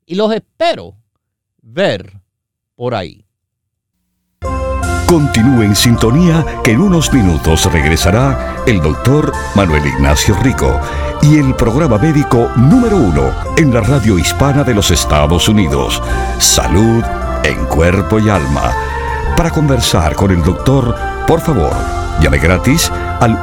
Y 0.05 0.15
los 0.15 0.33
espero 0.33 0.95
ver 1.63 2.21
por 2.75 2.95
ahí. 2.95 3.25
Continúe 5.07 5.63
en 5.63 5.77
sintonía 5.77 6.45
que 6.65 6.73
en 6.73 6.81
unos 6.81 7.13
minutos 7.13 7.71
regresará 7.73 8.65
el 8.67 8.81
doctor 8.81 9.33
Manuel 9.55 9.87
Ignacio 9.87 10.35
Rico 10.43 10.81
y 11.23 11.39
el 11.39 11.55
programa 11.55 11.97
médico 11.97 12.51
número 12.57 12.97
uno 12.97 13.33
en 13.57 13.73
la 13.73 13.81
radio 13.81 14.19
hispana 14.19 14.65
de 14.65 14.75
los 14.75 14.91
Estados 14.91 15.49
Unidos, 15.49 16.03
Salud 16.39 17.05
en 17.45 17.65
Cuerpo 17.67 18.19
y 18.19 18.29
Alma. 18.29 18.73
Para 19.37 19.51
conversar 19.51 20.17
con 20.17 20.33
el 20.33 20.43
doctor, 20.43 20.95
por 21.27 21.41
favor, 21.41 21.75
Llame 22.21 22.39
gratis 22.39 22.91
al 23.21 23.43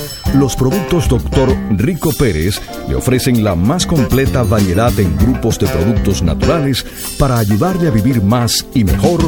Los 0.33 0.55
productos 0.55 1.09
Dr. 1.09 1.55
Rico 1.71 2.11
Pérez 2.13 2.61
le 2.87 2.95
ofrecen 2.95 3.43
la 3.43 3.53
más 3.53 3.85
completa 3.85 4.43
variedad 4.43 4.97
en 4.97 5.17
grupos 5.17 5.59
de 5.59 5.67
productos 5.67 6.21
naturales 6.21 6.85
para 7.19 7.37
ayudarle 7.37 7.89
a 7.89 7.91
vivir 7.91 8.21
más 8.21 8.65
y 8.73 8.85
mejor 8.85 9.21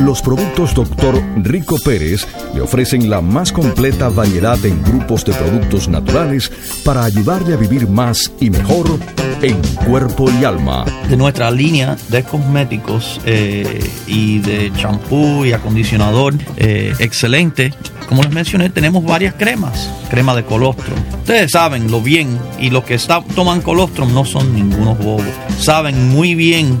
Los 0.00 0.20
productos 0.20 0.74
Dr. 0.74 1.22
Rico 1.42 1.78
Pérez 1.78 2.26
le 2.54 2.60
ofrecen 2.60 3.08
la 3.08 3.22
más 3.22 3.50
completa 3.50 4.10
variedad 4.10 4.62
en 4.64 4.82
grupos 4.82 5.24
de 5.24 5.32
productos 5.32 5.88
naturales 5.88 6.52
para 6.84 7.04
ayudarle 7.04 7.54
a 7.54 7.56
vivir 7.56 7.88
más 7.88 8.30
y 8.38 8.50
mejor 8.50 8.98
en 9.40 9.60
cuerpo 9.86 10.30
y 10.30 10.44
alma. 10.44 10.84
De 11.08 11.16
nuestra 11.16 11.50
línea 11.50 11.96
de 12.08 12.22
cosméticos 12.22 13.20
eh, 13.24 13.80
y 14.06 14.38
de 14.40 14.70
champú 14.76 15.44
y 15.46 15.52
acondicionador 15.52 16.34
eh, 16.58 16.92
excelente, 16.98 17.72
como 18.08 18.22
les 18.22 18.32
mencioné, 18.32 18.70
tenemos 18.70 19.02
varias 19.02 19.34
cremas. 19.34 19.90
Crema 20.10 20.36
de 20.36 20.44
colostrum. 20.44 20.98
Ustedes 21.20 21.50
saben 21.50 21.90
lo 21.90 22.00
bien 22.00 22.38
y 22.60 22.70
los 22.70 22.84
que 22.84 22.94
está, 22.94 23.22
toman 23.34 23.62
colostrum 23.62 24.12
no 24.12 24.24
son 24.24 24.54
ningunos 24.54 24.98
bobos. 24.98 25.26
Saben 25.58 26.10
muy 26.10 26.34
bien 26.34 26.80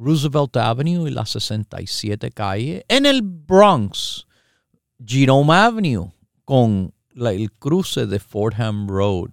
Roosevelt 0.00 0.56
Avenue 0.56 1.06
y 1.06 1.10
la 1.10 1.26
67 1.26 2.30
calle. 2.30 2.86
En 2.88 3.04
el 3.04 3.20
Bronx, 3.20 4.26
Jerome 5.04 5.52
Avenue 5.52 6.10
con 6.46 6.94
el 7.14 7.52
cruce 7.52 8.06
de 8.06 8.18
Fordham 8.18 8.88
Road. 8.88 9.32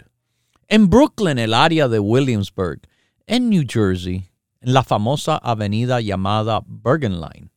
En 0.68 0.90
Brooklyn, 0.90 1.40
el 1.40 1.54
área 1.54 1.88
de 1.88 2.00
Williamsburg. 2.00 2.82
En 3.28 3.50
New 3.50 3.64
Jersey, 3.66 4.30
en 4.60 4.74
la 4.74 4.84
famosa 4.84 5.38
avenida 5.38 6.02
llamada 6.02 6.62
Bergen 6.66 7.22
Line. 7.22 7.50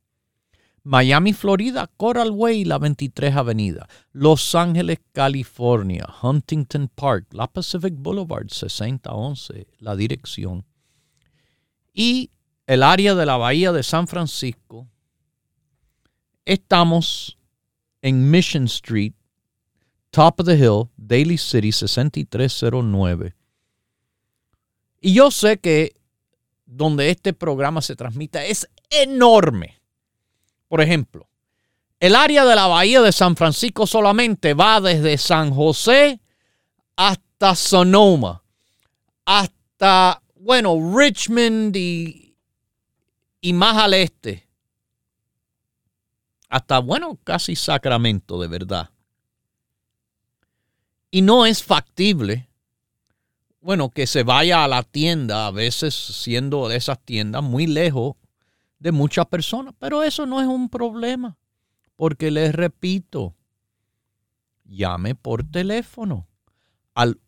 Miami, 0.85 1.33
Florida, 1.33 1.91
Coral 1.97 2.31
Way, 2.31 2.65
la 2.65 2.79
23 2.79 3.35
Avenida. 3.35 3.89
Los 4.13 4.55
Ángeles, 4.55 5.01
California, 5.13 6.07
Huntington 6.23 6.89
Park, 6.95 7.27
la 7.33 7.49
Pacific 7.49 7.95
Boulevard, 7.97 8.49
6011, 8.49 9.67
la 9.81 9.97
dirección. 9.97 10.65
Y 11.93 12.31
el 12.71 12.83
área 12.83 13.15
de 13.15 13.27
la 13.27 13.37
Bahía 13.37 13.73
de 13.73 13.83
San 13.83 14.07
Francisco. 14.07 14.87
Estamos 16.45 17.37
en 18.01 18.31
Mission 18.31 18.65
Street, 18.65 19.13
Top 20.11 20.41
of 20.41 20.47
the 20.47 20.55
Hill, 20.55 20.89
Daly 20.97 21.37
City, 21.37 21.73
6309. 21.73 23.35
Y 25.01 25.15
yo 25.15 25.31
sé 25.31 25.59
que 25.59 25.97
donde 26.65 27.11
este 27.11 27.33
programa 27.33 27.83
se 27.83 27.97
transmite 27.97 28.51
es 28.51 28.69
enorme 28.89 29.81
por 30.71 30.81
ejemplo, 30.81 31.29
el 31.99 32.15
área 32.15 32.45
de 32.45 32.55
la 32.55 32.69
bahía 32.69 33.03
de 33.03 33.11
San 33.11 33.35
Francisco 33.35 33.89
solamente 33.89 34.55
va 34.55 34.81
desde 34.81 35.19
San 35.19 35.51
José 35.51 36.21
hasta 36.95 37.57
Sonoma, 37.57 38.45
hasta, 39.25 40.23
bueno, 40.37 40.97
Richmond 40.97 41.75
y, 41.77 42.30
y 43.41 43.53
más 43.53 43.77
al 43.77 43.95
este, 43.95 44.49
hasta, 46.49 46.81
bueno, 46.81 47.19
casi 47.23 47.55
Sacramento, 47.55 48.41
de 48.41 48.49
verdad. 48.49 48.91
Y 51.11 51.23
no 51.23 51.47
es 51.47 51.63
factible, 51.63 52.49
bueno, 53.61 53.91
que 53.91 54.07
se 54.07 54.23
vaya 54.23 54.65
a 54.65 54.69
la 54.69 54.83
tienda, 54.83 55.47
a 55.47 55.51
veces 55.51 55.95
siendo 55.95 56.69
de 56.69 56.77
esas 56.77 56.99
tiendas 57.01 57.43
muy 57.43 57.67
lejos 57.67 58.17
de 58.79 58.93
muchas 58.93 59.27
personas. 59.27 59.75
Pero 59.79 60.03
eso 60.03 60.27
no 60.27 60.41
es 60.41 60.47
un 60.47 60.69
problema, 60.69 61.37
porque 61.95 62.31
les 62.31 62.53
repito, 62.53 63.37
llame 64.65 65.15
por 65.15 65.45
teléfono 65.45 66.27
al 66.95 67.21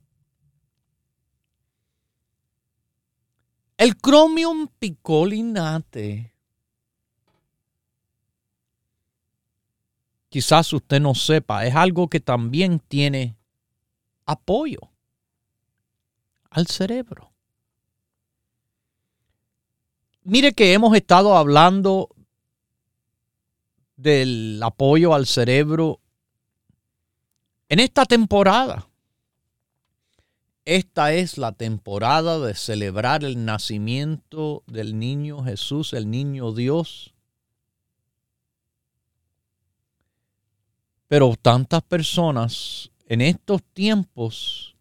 El 3.77 3.95
Chromium 3.95 4.67
picolinate. 4.77 6.33
Quizás 10.27 10.73
usted 10.73 10.99
no 10.99 11.15
sepa, 11.15 11.65
es 11.65 11.73
algo 11.73 12.09
que 12.09 12.19
también 12.19 12.79
tiene 12.79 13.37
apoyo 14.25 14.81
al 16.49 16.67
cerebro. 16.67 17.31
Mire 20.23 20.53
que 20.53 20.73
hemos 20.73 20.95
estado 20.95 21.37
hablando 21.37 22.12
del 23.95 24.59
apoyo 24.63 25.13
al 25.13 25.25
cerebro 25.25 25.99
en 27.69 27.79
esta 27.79 28.05
temporada. 28.05 28.87
Esta 30.65 31.13
es 31.13 31.37
la 31.37 31.51
temporada 31.51 32.39
de 32.39 32.55
celebrar 32.55 33.23
el 33.23 33.43
nacimiento 33.43 34.63
del 34.65 34.97
niño 34.97 35.43
Jesús, 35.43 35.93
el 35.93 36.09
niño 36.09 36.53
Dios. 36.53 37.13
Pero 41.09 41.35
tantas 41.41 41.81
personas 41.83 42.91
en 43.07 43.21
estos 43.21 43.61
tiempos, 43.73 44.75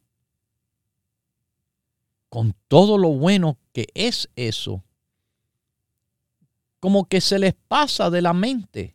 con 2.29 2.55
todo 2.69 2.97
lo 2.97 3.09
bueno 3.09 3.59
que 3.73 3.89
es 3.95 4.29
eso, 4.37 4.85
como 6.79 7.07
que 7.07 7.21
se 7.21 7.39
les 7.39 7.55
pasa 7.55 8.09
de 8.09 8.23
la 8.23 8.33
mente 8.33 8.95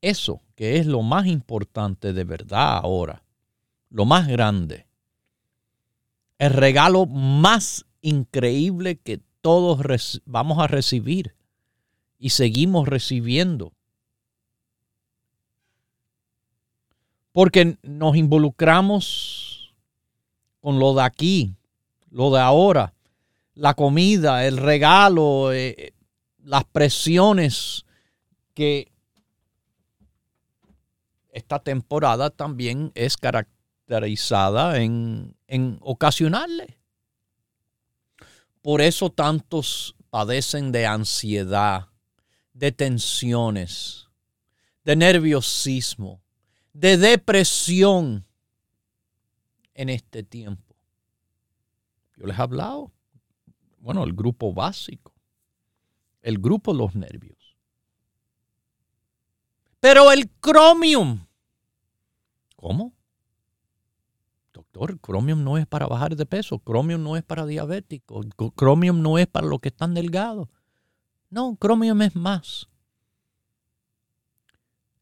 eso 0.00 0.40
que 0.54 0.78
es 0.78 0.86
lo 0.86 1.02
más 1.02 1.26
importante 1.26 2.12
de 2.12 2.24
verdad 2.24 2.78
ahora, 2.78 3.22
lo 3.90 4.04
más 4.04 4.28
grande 4.28 4.86
el 6.40 6.54
regalo 6.54 7.04
más 7.04 7.84
increíble 8.00 8.96
que 8.96 9.20
todos 9.42 10.22
vamos 10.24 10.58
a 10.58 10.66
recibir 10.66 11.34
y 12.18 12.30
seguimos 12.30 12.88
recibiendo. 12.88 13.74
Porque 17.32 17.76
nos 17.82 18.16
involucramos 18.16 19.74
con 20.60 20.78
lo 20.78 20.94
de 20.94 21.02
aquí, 21.02 21.54
lo 22.10 22.30
de 22.30 22.40
ahora, 22.40 22.94
la 23.54 23.74
comida, 23.74 24.46
el 24.46 24.56
regalo, 24.56 25.52
eh, 25.52 25.92
las 26.38 26.64
presiones 26.64 27.84
que 28.54 28.90
esta 31.32 31.58
temporada 31.58 32.30
también 32.30 32.92
es 32.94 33.16
caracterizada 33.16 34.80
en, 34.80 35.36
en 35.46 35.78
ocasionales. 35.80 36.76
Por 38.62 38.80
eso 38.80 39.10
tantos 39.10 39.96
padecen 40.10 40.72
de 40.72 40.86
ansiedad, 40.86 41.88
de 42.52 42.72
tensiones, 42.72 44.08
de 44.84 44.96
nerviosismo, 44.96 46.20
de 46.72 46.96
depresión 46.96 48.26
en 49.74 49.88
este 49.88 50.22
tiempo. 50.22 50.76
Yo 52.16 52.26
les 52.26 52.38
he 52.38 52.42
hablado, 52.42 52.92
bueno, 53.78 54.04
el 54.04 54.12
grupo 54.12 54.52
básico, 54.52 55.14
el 56.20 56.38
grupo 56.38 56.74
los 56.74 56.94
nervios. 56.94 57.39
Pero 59.80 60.12
el 60.12 60.30
cromium, 60.40 61.26
¿cómo? 62.56 62.92
Doctor, 64.52 65.00
cromium 65.00 65.42
no 65.42 65.56
es 65.56 65.66
para 65.66 65.86
bajar 65.86 66.14
de 66.16 66.26
peso, 66.26 66.58
cromium 66.58 67.02
no 67.02 67.16
es 67.16 67.24
para 67.24 67.46
diabéticos, 67.46 68.26
cromium 68.54 69.00
no 69.00 69.18
es 69.18 69.26
para 69.26 69.46
los 69.46 69.60
que 69.60 69.68
están 69.68 69.94
delgados. 69.94 70.48
No, 71.30 71.56
cromium 71.56 72.02
es 72.02 72.14
más. 72.14 72.68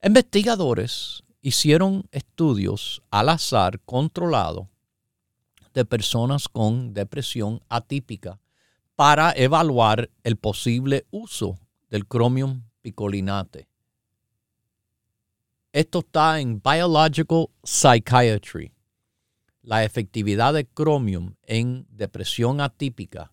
Investigadores 0.03 1.25
hicieron 1.43 2.07
estudios 2.13 3.03
al 3.11 3.31
azar 3.31 3.81
controlado 3.81 4.69
de 5.75 5.85
personas 5.85 6.49
con 6.49 6.95
depresión 6.95 7.61
atípica 7.69 8.41
para 8.95 9.33
evaluar 9.33 10.11
el 10.23 10.37
posible 10.37 11.07
uso 11.11 11.59
del 11.89 12.07
cromium 12.07 12.63
picolinate. 12.83 13.68
Esto 15.79 16.01
está 16.01 16.41
en 16.41 16.61
Biological 16.61 17.51
Psychiatry. 17.63 18.73
La 19.63 19.85
efectividad 19.85 20.53
de 20.53 20.67
cromium 20.67 21.37
en 21.45 21.87
depresión 21.89 22.61
atípica, 22.61 23.31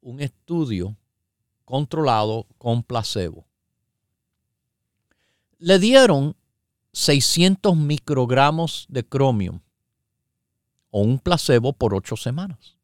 un 0.00 0.20
estudio 0.20 0.96
controlado 1.64 2.46
con 2.56 2.84
placebo. 2.84 3.48
Le 5.58 5.80
dieron 5.80 6.36
600 6.92 7.76
microgramos 7.76 8.86
de 8.88 9.02
cromium 9.02 9.58
o 10.90 11.00
un 11.00 11.18
placebo 11.18 11.72
por 11.72 11.96
ocho 11.96 12.16
semanas, 12.16 12.76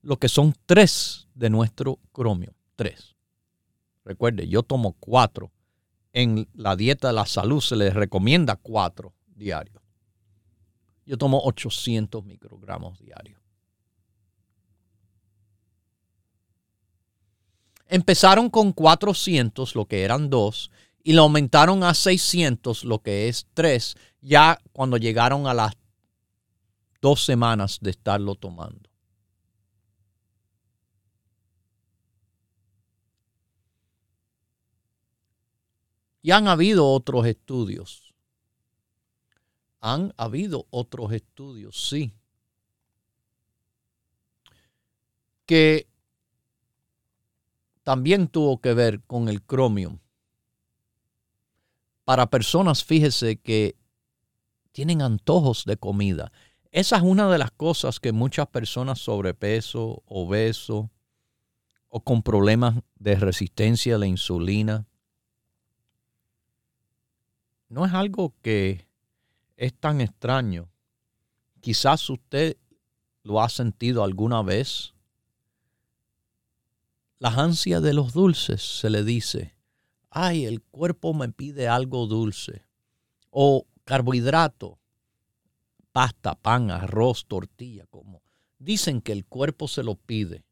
lo 0.00 0.16
que 0.16 0.30
son 0.30 0.54
tres 0.64 1.28
de 1.34 1.50
nuestro 1.50 1.98
cromium, 2.12 2.54
tres. 2.76 3.14
Recuerde, 4.06 4.48
yo 4.48 4.62
tomo 4.62 4.94
cuatro. 4.98 5.52
En 6.14 6.48
la 6.54 6.76
dieta 6.76 7.08
de 7.08 7.14
la 7.14 7.26
salud 7.26 7.60
se 7.60 7.74
les 7.74 7.92
recomienda 7.92 8.54
cuatro 8.54 9.12
diarios. 9.26 9.82
Yo 11.04 11.18
tomo 11.18 11.40
800 11.44 12.24
microgramos 12.24 12.98
diarios. 13.00 13.42
Empezaron 17.88 18.48
con 18.48 18.72
400, 18.72 19.74
lo 19.74 19.86
que 19.86 20.04
eran 20.04 20.30
dos, 20.30 20.70
y 21.02 21.12
lo 21.14 21.22
aumentaron 21.22 21.82
a 21.82 21.92
600, 21.92 22.84
lo 22.84 23.00
que 23.00 23.28
es 23.28 23.48
tres, 23.52 23.96
ya 24.20 24.58
cuando 24.72 24.96
llegaron 24.96 25.48
a 25.48 25.52
las 25.52 25.74
dos 27.02 27.24
semanas 27.24 27.78
de 27.82 27.90
estarlo 27.90 28.36
tomando. 28.36 28.88
Y 36.24 36.30
han 36.30 36.48
habido 36.48 36.90
otros 36.90 37.26
estudios. 37.26 38.14
Han 39.80 40.14
habido 40.16 40.66
otros 40.70 41.12
estudios, 41.12 41.86
sí. 41.86 42.14
Que 45.44 45.86
también 47.82 48.28
tuvo 48.28 48.58
que 48.62 48.72
ver 48.72 49.02
con 49.02 49.28
el 49.28 49.42
cromium. 49.42 49.98
Para 52.06 52.30
personas, 52.30 52.82
fíjese 52.82 53.36
que 53.36 53.76
tienen 54.72 55.02
antojos 55.02 55.66
de 55.66 55.76
comida. 55.76 56.32
Esa 56.70 56.96
es 56.96 57.02
una 57.02 57.30
de 57.30 57.36
las 57.36 57.50
cosas 57.50 58.00
que 58.00 58.12
muchas 58.12 58.46
personas 58.46 58.98
sobrepeso, 58.98 60.02
obeso 60.06 60.90
o 61.88 62.02
con 62.02 62.22
problemas 62.22 62.76
de 62.94 63.16
resistencia 63.16 63.96
a 63.96 63.98
la 63.98 64.06
insulina, 64.06 64.86
no 67.68 67.86
es 67.86 67.92
algo 67.92 68.34
que 68.42 68.86
es 69.56 69.74
tan 69.74 70.00
extraño. 70.00 70.70
Quizás 71.60 72.08
usted 72.10 72.56
lo 73.22 73.40
ha 73.40 73.48
sentido 73.48 74.04
alguna 74.04 74.42
vez 74.42 74.94
las 77.24 77.38
ansias 77.38 77.82
de 77.82 77.94
los 77.94 78.12
dulces 78.12 78.60
se 78.60 78.90
le 78.90 79.02
dice, 79.02 79.56
ay, 80.10 80.44
el 80.44 80.60
cuerpo 80.60 81.14
me 81.14 81.30
pide 81.30 81.68
algo 81.68 82.06
dulce. 82.06 82.66
O 83.30 83.66
carbohidrato, 83.84 84.78
pasta, 85.90 86.34
pan, 86.34 86.70
arroz, 86.70 87.24
tortilla, 87.26 87.86
como 87.86 88.22
dicen 88.58 89.00
que 89.00 89.12
el 89.12 89.24
cuerpo 89.24 89.68
se 89.68 89.82
lo 89.82 89.94
pide. 89.94 90.44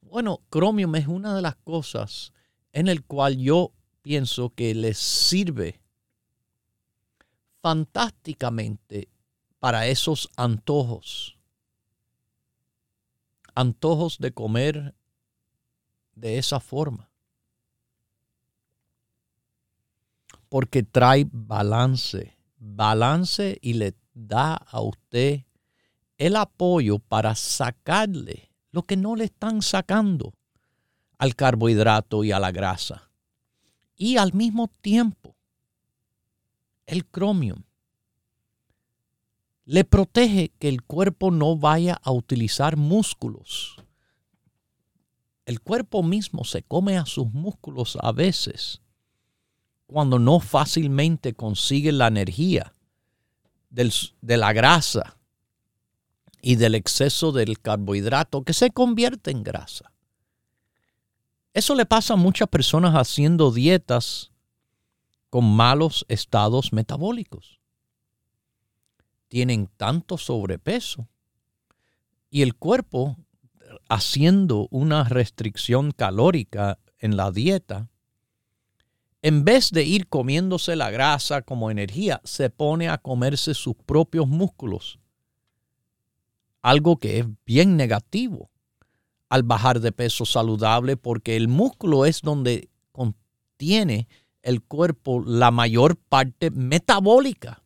Bueno, 0.00 0.42
cromium 0.48 0.94
es 0.94 1.08
una 1.08 1.34
de 1.34 1.42
las 1.42 1.56
cosas 1.56 2.32
en 2.70 2.86
el 2.86 3.04
cual 3.04 3.36
yo 3.36 3.72
pienso 4.06 4.50
que 4.50 4.72
les 4.72 4.98
sirve 4.98 5.80
fantásticamente 7.60 9.08
para 9.58 9.88
esos 9.88 10.30
antojos 10.36 11.36
antojos 13.56 14.18
de 14.18 14.30
comer 14.30 14.94
de 16.14 16.38
esa 16.38 16.60
forma. 16.60 17.10
Porque 20.48 20.84
trae 20.84 21.26
balance, 21.32 22.36
balance 22.58 23.58
y 23.60 23.72
le 23.72 23.96
da 24.14 24.54
a 24.54 24.82
usted 24.82 25.46
el 26.16 26.36
apoyo 26.36 27.00
para 27.00 27.34
sacarle 27.34 28.52
lo 28.70 28.84
que 28.84 28.96
no 28.96 29.16
le 29.16 29.24
están 29.24 29.62
sacando 29.62 30.32
al 31.18 31.34
carbohidrato 31.34 32.22
y 32.22 32.30
a 32.30 32.38
la 32.38 32.52
grasa. 32.52 33.05
Y 33.96 34.18
al 34.18 34.34
mismo 34.34 34.68
tiempo, 34.82 35.34
el 36.86 37.06
cromium 37.06 37.62
le 39.64 39.84
protege 39.84 40.52
que 40.60 40.68
el 40.68 40.82
cuerpo 40.82 41.32
no 41.32 41.56
vaya 41.56 41.98
a 42.02 42.12
utilizar 42.12 42.76
músculos. 42.76 43.76
El 45.44 45.60
cuerpo 45.60 46.02
mismo 46.04 46.44
se 46.44 46.62
come 46.62 46.96
a 46.96 47.06
sus 47.06 47.32
músculos 47.32 47.98
a 48.00 48.12
veces 48.12 48.80
cuando 49.86 50.18
no 50.18 50.40
fácilmente 50.40 51.34
consigue 51.34 51.92
la 51.92 52.08
energía 52.08 52.74
de 53.70 54.36
la 54.36 54.52
grasa 54.52 55.16
y 56.40 56.56
del 56.56 56.74
exceso 56.74 57.32
del 57.32 57.60
carbohidrato 57.60 58.42
que 58.42 58.52
se 58.52 58.70
convierte 58.70 59.30
en 59.30 59.42
grasa. 59.42 59.92
Eso 61.56 61.74
le 61.74 61.86
pasa 61.86 62.12
a 62.12 62.16
muchas 62.18 62.48
personas 62.48 62.94
haciendo 62.94 63.50
dietas 63.50 64.30
con 65.30 65.56
malos 65.56 66.04
estados 66.06 66.70
metabólicos. 66.74 67.60
Tienen 69.28 69.70
tanto 69.78 70.18
sobrepeso. 70.18 71.08
Y 72.28 72.42
el 72.42 72.56
cuerpo 72.56 73.16
haciendo 73.88 74.68
una 74.70 75.04
restricción 75.04 75.92
calórica 75.92 76.78
en 76.98 77.16
la 77.16 77.30
dieta, 77.30 77.88
en 79.22 79.46
vez 79.46 79.70
de 79.70 79.82
ir 79.82 80.08
comiéndose 80.08 80.76
la 80.76 80.90
grasa 80.90 81.40
como 81.40 81.70
energía, 81.70 82.20
se 82.24 82.50
pone 82.50 82.90
a 82.90 82.98
comerse 82.98 83.54
sus 83.54 83.76
propios 83.76 84.28
músculos. 84.28 84.98
Algo 86.60 86.98
que 86.98 87.20
es 87.20 87.26
bien 87.46 87.78
negativo 87.78 88.50
al 89.28 89.42
bajar 89.42 89.80
de 89.80 89.92
peso 89.92 90.24
saludable 90.24 90.96
porque 90.96 91.36
el 91.36 91.48
músculo 91.48 92.06
es 92.06 92.22
donde 92.22 92.68
contiene 92.92 94.08
el 94.42 94.62
cuerpo 94.62 95.22
la 95.26 95.50
mayor 95.50 95.96
parte 95.96 96.50
metabólica 96.50 97.62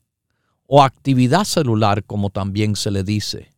o 0.67 0.83
actividad 0.83 1.45
celular, 1.45 2.05
como 2.05 2.31
también 2.31 2.77
se 2.77 2.91
le 2.91 3.03
dice. 3.03 3.51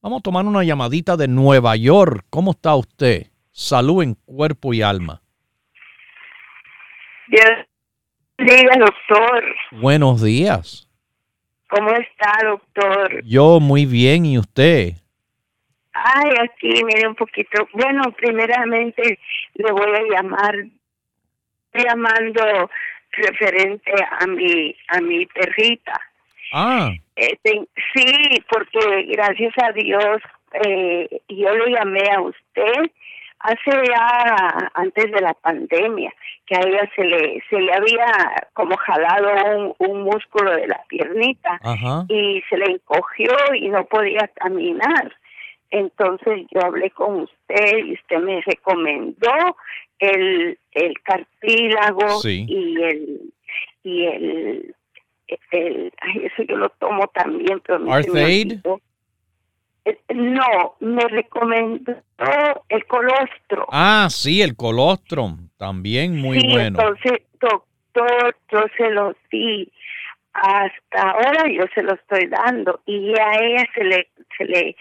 Vamos 0.00 0.20
a 0.20 0.22
tomar 0.22 0.46
una 0.46 0.62
llamadita 0.62 1.16
de 1.16 1.26
Nueva 1.28 1.74
York. 1.76 2.24
¿Cómo 2.30 2.52
está 2.52 2.76
usted? 2.76 3.26
Salud 3.50 4.02
en 4.02 4.14
cuerpo 4.14 4.72
y 4.72 4.80
alma. 4.80 5.20
Dios 7.26 7.66
bendiga, 8.38 8.76
doctor. 8.78 9.44
Buenos 9.72 10.22
días. 10.22 10.88
¿Cómo 11.68 11.90
está, 11.90 12.32
doctor? 12.48 13.24
Yo 13.24 13.60
muy 13.60 13.84
bien, 13.84 14.24
¿y 14.24 14.38
usted? 14.38 14.94
Ay, 16.04 16.30
aquí, 16.42 16.82
mire 16.84 17.08
un 17.08 17.14
poquito. 17.14 17.68
Bueno, 17.72 18.02
primeramente 18.12 19.18
le 19.54 19.72
voy 19.72 19.94
a 19.96 20.02
llamar, 20.14 20.54
llamando 21.74 22.70
referente 23.12 23.92
a 24.20 24.26
mi, 24.26 24.74
a 24.88 25.00
mi 25.00 25.26
perrita. 25.26 26.00
Ah, 26.52 26.90
ten- 27.42 27.68
sí, 27.94 28.42
porque 28.50 29.02
gracias 29.04 29.52
a 29.62 29.72
Dios 29.72 30.22
eh, 30.64 31.20
yo 31.28 31.54
le 31.54 31.72
llamé 31.72 32.08
a 32.10 32.20
usted 32.20 32.90
hace 33.40 33.70
ya 33.86 34.70
antes 34.74 35.12
de 35.12 35.20
la 35.20 35.34
pandemia 35.34 36.12
que 36.46 36.56
a 36.56 36.60
ella 36.60 36.90
se 36.96 37.04
le 37.04 37.42
se 37.48 37.60
le 37.60 37.72
había 37.72 38.06
como 38.54 38.76
jalado 38.78 39.74
un, 39.78 39.90
un 39.90 40.02
músculo 40.02 40.50
de 40.56 40.66
la 40.66 40.80
piernita 40.88 41.60
ajá. 41.62 42.04
y 42.08 42.42
se 42.48 42.56
le 42.56 42.72
encogió 42.72 43.30
y 43.54 43.68
no 43.68 43.84
podía 43.84 44.28
caminar. 44.34 45.14
Entonces 45.70 46.46
yo 46.50 46.60
hablé 46.64 46.90
con 46.90 47.20
usted 47.20 47.78
y 47.84 47.92
usted 47.94 48.18
me 48.20 48.40
recomendó 48.42 49.56
el, 49.98 50.58
el 50.72 50.94
cartílago 51.02 52.08
Sí. 52.20 52.46
y 52.48 52.82
el 52.82 53.20
y 53.84 54.04
el, 54.06 54.74
el 55.52 55.92
ay, 56.00 56.26
eso 56.26 56.42
yo 56.44 56.56
lo 56.56 56.68
tomo 56.70 57.06
también, 57.08 57.60
pero 57.66 57.78
me. 57.80 57.90
Eh, 59.84 59.98
No, 60.14 60.74
me 60.80 61.02
recomendó 61.08 61.94
el 62.68 62.84
colostro. 62.86 63.66
Ah, 63.70 64.08
sí, 64.10 64.42
el 64.42 64.56
colostrum, 64.56 65.48
también 65.56 66.16
muy 66.20 66.40
sí, 66.40 66.48
bueno. 66.50 66.66
entonces, 66.80 67.22
doctor, 67.40 68.36
yo 68.52 68.60
se 68.76 68.90
lo 68.90 69.14
di. 69.30 69.70
Hasta 70.34 71.02
ahora 71.10 71.50
yo 71.50 71.64
se 71.74 71.82
lo 71.82 71.94
estoy 71.94 72.26
dando 72.26 72.80
y 72.86 73.12
a 73.18 73.32
ella 73.40 73.66
se 73.74 73.82
le, 73.84 74.08
se 74.36 74.44
le, 74.44 74.76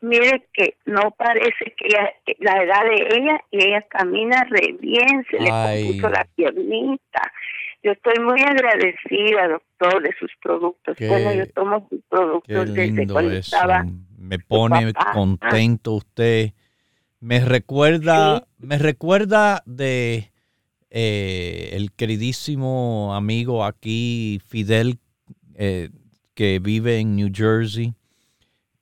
mire 0.00 0.46
que 0.52 0.76
no 0.86 1.10
parece 1.16 1.74
que 1.76 1.86
ella, 1.86 2.10
la 2.38 2.62
edad 2.62 2.82
de 2.84 3.16
ella 3.16 3.40
y 3.50 3.64
ella 3.64 3.82
camina 3.88 4.44
re 4.50 4.76
bien, 4.80 5.24
se 5.30 5.38
le 5.40 5.50
Ay. 5.50 5.84
compuso 5.84 6.08
la 6.10 6.26
piernita. 6.36 7.32
Yo 7.82 7.92
estoy 7.92 8.22
muy 8.24 8.40
agradecida, 8.42 9.48
doctor, 9.48 10.02
de 10.02 10.14
sus 10.18 10.30
productos. 10.42 10.96
Qué- 10.96 11.06
bueno, 11.08 11.32
yo 11.32 11.46
tomo 11.50 11.86
sus 11.88 12.00
productos 12.08 12.66
desde 12.74 12.86
lindo 12.86 13.14
cuando 13.14 13.30
eso. 13.32 13.56
estaba. 13.56 13.84
Me 14.18 14.38
pone 14.38 14.92
contento 15.12 15.92
usted. 15.92 16.50
Me 17.20 17.40
recuerda, 17.44 18.46
me 18.58 18.78
recuerda 18.78 19.62
de 19.66 20.30
eh, 20.90 21.70
el 21.72 21.92
queridísimo 21.92 23.14
amigo 23.14 23.64
aquí, 23.64 24.40
Fidel, 24.48 24.98
eh, 25.54 25.90
que 26.34 26.58
vive 26.60 26.98
en 26.98 27.16
New 27.16 27.30
Jersey, 27.32 27.94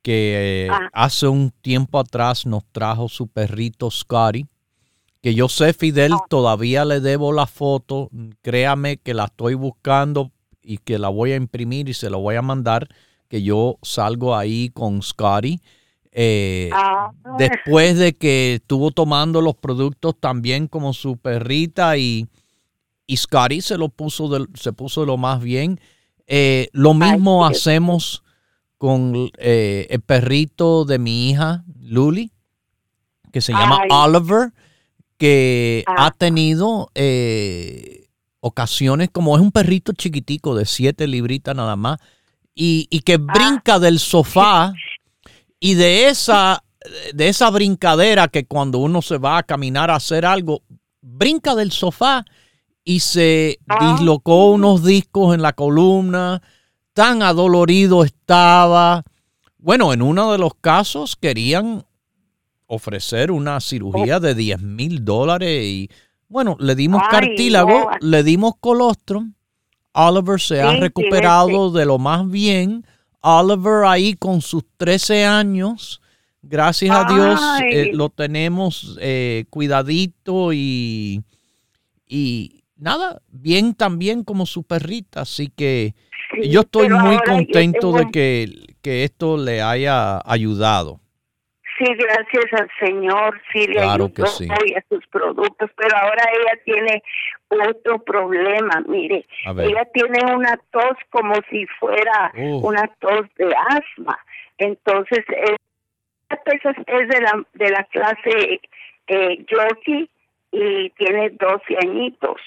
que 0.06 0.66
eh, 0.66 0.68
Ah. 0.70 0.88
hace 0.92 1.26
un 1.26 1.50
tiempo 1.62 1.98
atrás 1.98 2.46
nos 2.46 2.62
trajo 2.70 3.08
su 3.08 3.26
perrito 3.26 3.90
Scotty. 3.90 4.46
Que 5.20 5.34
yo 5.34 5.48
sé, 5.48 5.72
Fidel, 5.72 6.12
Ah. 6.12 6.18
todavía 6.28 6.84
le 6.84 7.00
debo 7.00 7.32
la 7.32 7.46
foto. 7.48 8.08
Créame 8.40 8.98
que 8.98 9.14
la 9.14 9.24
estoy 9.24 9.54
buscando 9.54 10.30
y 10.62 10.78
que 10.78 11.00
la 11.00 11.08
voy 11.08 11.32
a 11.32 11.36
imprimir 11.36 11.88
y 11.88 11.94
se 11.94 12.08
la 12.08 12.18
voy 12.18 12.36
a 12.36 12.42
mandar. 12.42 12.86
Que 13.28 13.42
yo 13.42 13.78
salgo 13.82 14.36
ahí 14.36 14.68
con 14.72 15.02
Scotty. 15.02 15.58
Eh, 16.12 16.70
Ah, 16.72 17.10
después 17.36 17.98
de 17.98 18.14
que 18.14 18.54
estuvo 18.54 18.92
tomando 18.92 19.40
los 19.42 19.56
productos 19.56 20.14
también 20.20 20.68
como 20.68 20.92
su 20.92 21.16
perrita 21.16 21.96
y, 21.98 22.28
y 23.08 23.16
Scotty 23.16 23.60
se 23.60 23.76
lo 23.76 23.88
puso 23.88 24.28
de, 24.28 24.46
se 24.54 24.72
puso 24.72 25.00
de 25.00 25.08
lo 25.08 25.16
más 25.16 25.42
bien. 25.42 25.80
Eh, 26.28 26.68
lo 26.72 26.94
mismo 26.94 27.44
hacemos 27.44 28.22
con 28.78 29.30
eh, 29.38 29.86
el 29.90 30.00
perrito 30.00 30.84
de 30.84 30.98
mi 30.98 31.30
hija, 31.30 31.64
Luli, 31.80 32.30
que 33.32 33.40
se 33.40 33.52
llama 33.52 33.78
Ay. 33.82 33.88
Oliver, 33.90 34.52
que 35.18 35.84
Ah. 35.86 36.06
ha 36.06 36.10
tenido 36.10 36.90
eh, 36.94 38.06
ocasiones, 38.40 39.08
como 39.10 39.34
es 39.36 39.42
un 39.42 39.50
perrito 39.52 39.92
chiquitico 39.92 40.54
de 40.54 40.66
siete 40.66 41.06
libritas 41.06 41.54
nada 41.56 41.76
más, 41.76 41.98
y, 42.54 42.86
y 42.90 43.00
que 43.00 43.16
brinca 43.16 43.78
del 43.78 43.98
sofá 43.98 44.72
y 45.60 45.74
de 45.74 46.08
esa, 46.08 46.62
de 47.14 47.28
esa 47.28 47.50
brincadera 47.50 48.28
que 48.28 48.46
cuando 48.46 48.78
uno 48.78 49.02
se 49.02 49.18
va 49.18 49.38
a 49.38 49.42
caminar 49.42 49.90
a 49.90 49.96
hacer 49.96 50.24
algo, 50.24 50.62
brinca 51.00 51.54
del 51.54 51.72
sofá 51.72 52.24
y 52.84 53.00
se 53.00 53.58
Ah. 53.68 53.92
dislocó 53.92 54.50
unos 54.50 54.84
discos 54.84 55.34
en 55.34 55.42
la 55.42 55.52
columna, 55.54 56.40
tan 56.96 57.22
adolorido 57.22 58.04
estaba. 58.04 59.04
Bueno, 59.58 59.92
en 59.92 60.00
uno 60.00 60.32
de 60.32 60.38
los 60.38 60.54
casos 60.54 61.14
querían 61.14 61.84
ofrecer 62.66 63.30
una 63.30 63.60
cirugía 63.60 64.18
de 64.18 64.34
10 64.34 64.62
mil 64.62 65.04
dólares 65.04 65.62
y 65.62 65.90
bueno, 66.26 66.56
le 66.58 66.74
dimos 66.74 67.02
Ay, 67.04 67.10
cartílago, 67.10 67.90
no. 68.00 68.08
le 68.08 68.22
dimos 68.22 68.54
colostrum. 68.58 69.34
Oliver 69.92 70.40
se 70.40 70.62
ha 70.62 70.70
Sí, 70.70 70.76
sí, 70.76 70.80
recuperado 70.80 71.70
de 71.70 71.84
lo 71.84 71.98
más 71.98 72.28
bien. 72.30 72.86
Oliver 73.20 73.84
ahí 73.86 74.14
con 74.14 74.40
sus 74.40 74.64
13 74.78 75.26
años, 75.26 76.00
gracias 76.40 76.96
a 76.96 77.12
Dios, 77.12 77.40
eh, 77.70 77.90
lo 77.92 78.08
tenemos 78.08 78.96
eh, 79.02 79.44
cuidadito 79.50 80.54
y, 80.54 81.22
y 82.08 82.62
nada, 82.76 83.20
bien 83.28 83.74
también 83.74 84.24
como 84.24 84.46
su 84.46 84.62
perrita. 84.62 85.20
Así 85.22 85.48
que 85.54 85.94
sí, 86.30 86.50
yo 86.50 86.60
estoy 86.60 86.88
muy 86.88 87.18
contento 87.18 87.92
de 87.92 88.10
que, 88.10 88.46
que 88.82 89.04
esto 89.04 89.36
le 89.36 89.62
haya 89.62 90.20
ayudado. 90.24 91.00
Sí, 91.78 91.84
gracias 91.94 92.46
al 92.58 92.70
Señor, 92.80 93.38
sí 93.52 93.66
le 93.66 93.74
Claro 93.74 94.10
que 94.12 94.22
ayudó 94.22 94.26
sí. 94.28 94.48
y 94.66 94.74
a 94.74 94.84
sus 94.88 95.06
productos, 95.08 95.70
pero 95.76 95.94
ahora 95.94 96.24
ella 96.32 96.62
tiene 96.64 97.02
otro 97.50 97.98
problema, 97.98 98.82
mire, 98.88 99.26
ella 99.44 99.86
tiene 99.92 100.20
una 100.34 100.58
tos 100.70 100.96
como 101.10 101.34
si 101.50 101.66
fuera 101.78 102.32
una 102.34 102.88
tos 102.98 103.26
de 103.36 103.54
asma, 103.68 104.18
entonces 104.56 105.22
es, 105.28 105.56
esa 106.30 106.70
es 106.70 107.08
de 107.08 107.20
la 107.20 107.44
de 107.54 107.70
la 107.70 107.84
clase 107.84 108.60
eh, 109.08 109.44
y 110.52 110.90
tiene 110.90 111.30
12 111.30 111.76
añitos, 111.82 112.40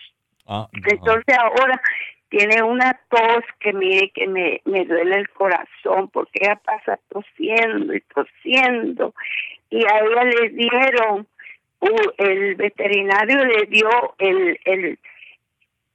Ah, 0.51 0.67
entonces 0.73 1.38
ahora 1.38 1.80
tiene 2.30 2.61
una 2.63 2.99
tos 3.09 3.43
que 3.59 3.73
mire 3.73 4.11
que 4.11 4.27
me, 4.27 4.61
me 4.65 4.86
duele 4.86 5.17
el 5.17 5.30
corazón 5.30 6.09
porque 6.09 6.39
ella 6.41 6.55
pasa 6.63 6.99
tosiendo 7.09 7.93
y 7.93 8.01
tosiendo. 8.01 9.13
Y 9.69 9.84
a 9.84 9.99
ella 9.99 10.23
le 10.23 10.49
dieron 10.49 11.27
uh, 11.80 12.11
el 12.17 12.55
veterinario 12.55 13.45
le 13.45 13.65
dio 13.65 13.89
el 14.19 14.59
el 14.65 14.99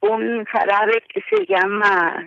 un 0.01 0.45
jarabe 0.45 1.01
que 1.07 1.21
se 1.29 1.45
llama 1.45 2.25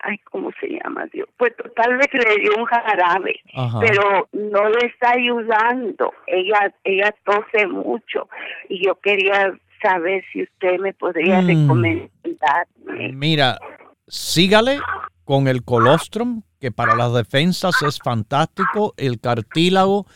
ay 0.00 0.18
cómo 0.18 0.50
se 0.60 0.68
llama 0.68 1.06
Dios 1.12 1.28
pues 1.36 1.56
total 1.56 1.96
vez 1.96 2.08
le 2.12 2.36
dio 2.42 2.56
un 2.56 2.64
jarabe 2.66 3.40
Ajá. 3.54 3.78
pero 3.80 4.28
no 4.32 4.68
le 4.68 4.86
está 4.86 5.12
ayudando. 5.12 6.12
Ella 6.26 6.74
ella 6.84 7.14
tose 7.24 7.66
mucho 7.66 8.28
y 8.68 8.84
yo 8.84 8.96
quería 8.96 9.56
saber 9.80 10.24
si 10.32 10.42
usted 10.42 10.78
me 10.80 10.92
podría 10.92 11.42
Mm. 11.42 11.46
recomendar 11.46 12.66
Mira, 13.12 13.58
sígale 14.06 14.80
con 15.24 15.48
el 15.48 15.64
colostrum, 15.64 16.42
que 16.60 16.70
para 16.72 16.94
las 16.94 17.12
defensas 17.12 17.82
es 17.82 17.98
fantástico. 17.98 18.94
El 18.96 19.20
cartílago 19.20 20.06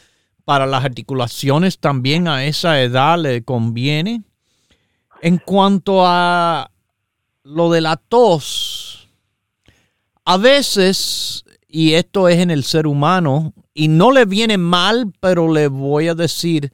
para 0.45 0.67
las 0.67 0.85
articulaciones 0.85 1.79
también 1.79 2.29
a 2.29 2.45
esa 2.45 2.81
edad 2.81 3.19
le 3.19 3.45
conviene. 3.45 4.23
En 5.21 5.39
cuanto 5.39 6.05
a 6.05 6.71
lo 7.45 7.71
de 7.71 7.81
la 7.81 7.97
tos, 7.97 9.09
a 10.25 10.37
veces, 10.37 11.45
y 11.69 11.95
esto 11.95 12.29
es 12.29 12.39
en 12.39 12.51
el 12.51 12.65
ser 12.65 12.87
humano, 12.87 13.53
y 13.75 13.89
no 13.89 14.11
le 14.11 14.25
viene 14.25 14.59
mal, 14.59 15.13
pero 15.21 15.53
le 15.53 15.69
voy 15.69 16.09
a 16.09 16.15
decir, 16.15 16.73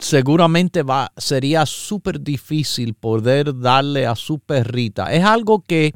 seguramente 0.00 0.82
va, 0.82 1.12
sería 1.16 1.66
súper 1.66 2.20
difícil 2.20 2.94
poder 2.94 3.58
darle 3.58 4.06
a 4.06 4.14
su 4.14 4.38
perrita. 4.38 5.12
Es 5.12 5.24
algo 5.24 5.60
que 5.62 5.94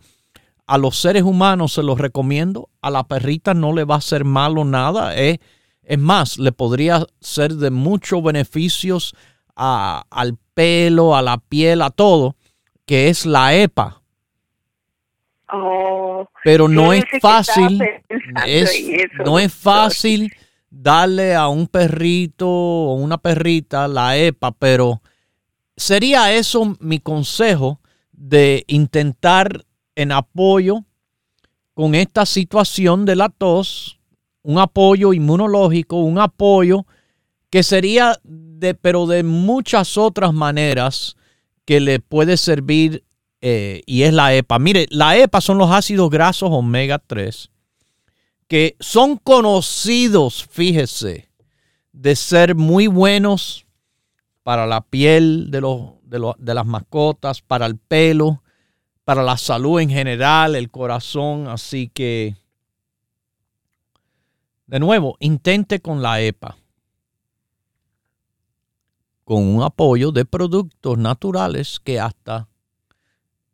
a 0.67 0.79
los 0.79 0.97
seres 0.99 1.23
humanos 1.25 1.73
se 1.73 1.83
los 1.83 1.99
recomiendo, 1.99 2.69
a 2.81 2.91
la 2.91 3.05
perrita 3.05 3.55
no 3.55 3.73
le 3.73 3.85
va 3.85 3.97
a 3.97 3.99
hacer 3.99 4.25
malo 4.25 4.65
nada. 4.65 5.17
Es, 5.17 5.39
es 5.83 5.99
más, 5.99 6.39
le 6.39 6.53
podría 6.53 7.05
ser 7.21 7.55
de 7.55 7.71
muchos 7.71 8.23
beneficios 8.23 9.15
a- 9.57 10.05
al 10.11 10.37
pelo, 10.55 11.17
a 11.17 11.23
la 11.23 11.39
piel, 11.39 11.83
a 11.83 11.91
todo, 11.91 12.37
que 12.87 13.09
es 13.09 13.27
la 13.27 13.55
EPA. 13.55 14.01
Oh, 15.53 16.29
Pero 16.45 16.69
no 16.69 16.93
es 16.93 17.05
fácil, 17.21 17.83
es, 18.47 18.71
no 19.25 19.39
es 19.41 19.53
fácil 19.53 20.33
darle 20.71 21.35
a 21.35 21.49
un 21.49 21.67
perrito 21.67 22.49
o 22.49 22.95
una 22.95 23.19
perrita 23.19 23.89
la 23.89 24.17
EPA, 24.17 24.53
pero 24.53 25.03
sería 25.77 26.33
eso 26.33 26.77
mi 26.79 27.01
consejo 27.01 27.81
de 28.13 28.65
intentar 28.69 29.65
en 29.97 30.13
apoyo 30.13 30.85
con 31.75 31.95
esta 31.95 32.25
situación 32.25 33.05
de 33.05 33.17
la 33.17 33.29
tos, 33.29 33.99
un 34.43 34.59
apoyo 34.59 35.13
inmunológico, 35.13 35.97
un 35.97 36.19
apoyo 36.19 36.87
que 37.51 37.63
sería 37.63 38.19
de, 38.23 38.75
pero 38.75 39.07
de 39.07 39.23
muchas 39.23 39.99
otras 39.99 40.33
maneras 40.33 41.17
que 41.65 41.81
le 41.81 41.99
puede 41.99 42.37
servir 42.37 43.05
eh, 43.41 43.83
y 43.87 44.03
es 44.03 44.13
la 44.13 44.35
EPA. 44.35 44.59
Mire, 44.59 44.87
la 44.91 45.17
EPA 45.17 45.41
son 45.41 45.59
los 45.59 45.71
ácidos 45.71 46.11
grasos 46.11 46.51
omega 46.53 46.99
3 46.99 47.51
que 48.51 48.75
son 48.81 49.17
conocidos, 49.17 50.45
fíjese, 50.45 51.31
de 51.93 52.17
ser 52.17 52.57
muy 52.57 52.89
buenos 52.89 53.65
para 54.43 54.67
la 54.67 54.81
piel 54.81 55.53
de, 55.53 55.61
de 56.37 56.55
las 56.55 56.67
mascotas, 56.67 57.43
para 57.43 57.67
el 57.67 57.79
pelo, 57.79 58.43
para 59.05 59.23
la 59.23 59.37
salud 59.37 59.79
en 59.79 59.89
general, 59.89 60.57
el 60.57 60.69
corazón. 60.69 61.47
Así 61.47 61.93
que, 61.95 62.35
de 64.67 64.81
nuevo, 64.81 65.17
intente 65.21 65.79
con 65.79 66.03
la 66.03 66.21
EPA 66.21 66.57
con 69.23 69.47
un 69.47 69.63
apoyo 69.63 70.11
de 70.11 70.25
productos 70.25 70.99
naturales 70.99 71.79
que 71.79 72.01
hasta 72.01 72.49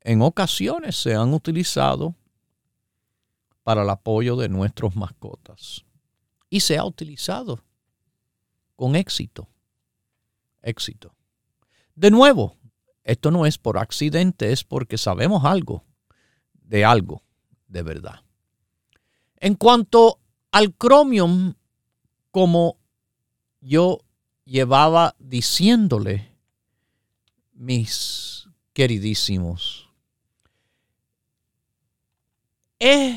en 0.01 0.22
ocasiones 0.22 0.97
se 0.97 1.14
han 1.14 1.34
utilizado 1.34 2.14
para 3.67 3.83
el 3.83 3.91
apoyo 3.91 4.37
de 4.37 4.49
nuestros 4.49 4.95
mascotas. 4.95 5.85
Y 6.49 6.61
se 6.61 6.79
ha 6.79 6.85
utilizado 6.85 7.64
con 8.77 8.95
éxito. 8.95 9.49
Éxito. 10.62 11.17
De 11.97 12.12
nuevo, 12.12 12.57
esto 13.03 13.33
no 13.33 13.45
es 13.45 13.59
por 13.59 13.79
accidente, 13.79 14.53
es 14.53 14.62
porque 14.62 14.97
sabemos 14.97 15.45
algo 15.45 15.83
de 16.53 16.85
algo 16.85 17.25
de 17.67 17.83
verdad. 17.83 18.21
En 19.39 19.57
cuanto 19.57 20.21
al 20.53 20.73
Chromium, 20.79 21.55
como 22.31 22.79
yo 23.61 23.99
llevaba 24.45 25.17
diciéndole, 25.19 26.31
mis 27.53 28.49
queridísimos, 28.73 29.91
es 32.79 33.17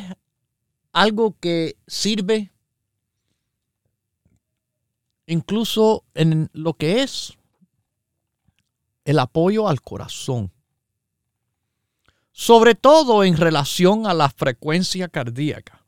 algo 1.00 1.38
que 1.40 1.78
sirve 1.88 2.52
incluso 5.28 6.04
en 6.14 6.50
lo 6.52 6.74
que 6.74 7.04
es 7.04 7.38
el 9.06 9.20
apoyo 9.20 9.70
al 9.70 9.82
corazón, 9.82 10.52
sobre 12.34 12.76
todo 12.76 13.24
en 13.24 13.38
relación 13.38 14.08
a 14.08 14.14
la 14.14 14.30
frecuencia 14.30 15.08
cardíaca. 15.08 15.86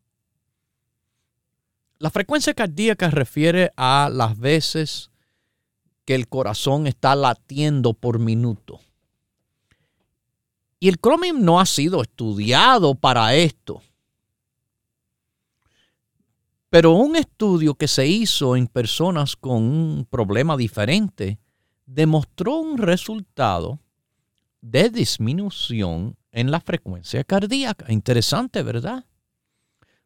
La 1.98 2.10
frecuencia 2.10 2.54
cardíaca 2.54 3.10
refiere 3.10 3.74
a 3.76 4.10
las 4.10 4.40
veces 4.40 5.12
que 6.06 6.16
el 6.16 6.30
corazón 6.30 6.88
está 6.88 7.16
latiendo 7.16 7.94
por 7.94 8.18
minuto. 8.18 8.80
Y 10.80 10.88
el 10.88 10.96
Chromium 11.02 11.44
no 11.44 11.60
ha 11.60 11.66
sido 11.66 12.02
estudiado 12.02 12.96
para 12.96 13.36
esto. 13.36 13.84
Pero 16.72 16.94
un 16.94 17.16
estudio 17.16 17.76
que 17.76 17.88
se 17.88 18.08
hizo 18.08 18.56
en 18.56 18.66
personas 18.66 19.36
con 19.36 19.62
un 19.62 20.08
problema 20.10 20.58
diferente 20.58 21.38
demostró 21.86 22.58
un 22.58 22.80
resultado 22.80 23.78
de 24.62 24.90
disminución 24.90 26.16
en 26.32 26.50
la 26.50 26.60
frecuencia 26.60 27.24
cardíaca. 27.24 27.86
Interesante, 27.92 28.64
¿verdad? 28.64 29.06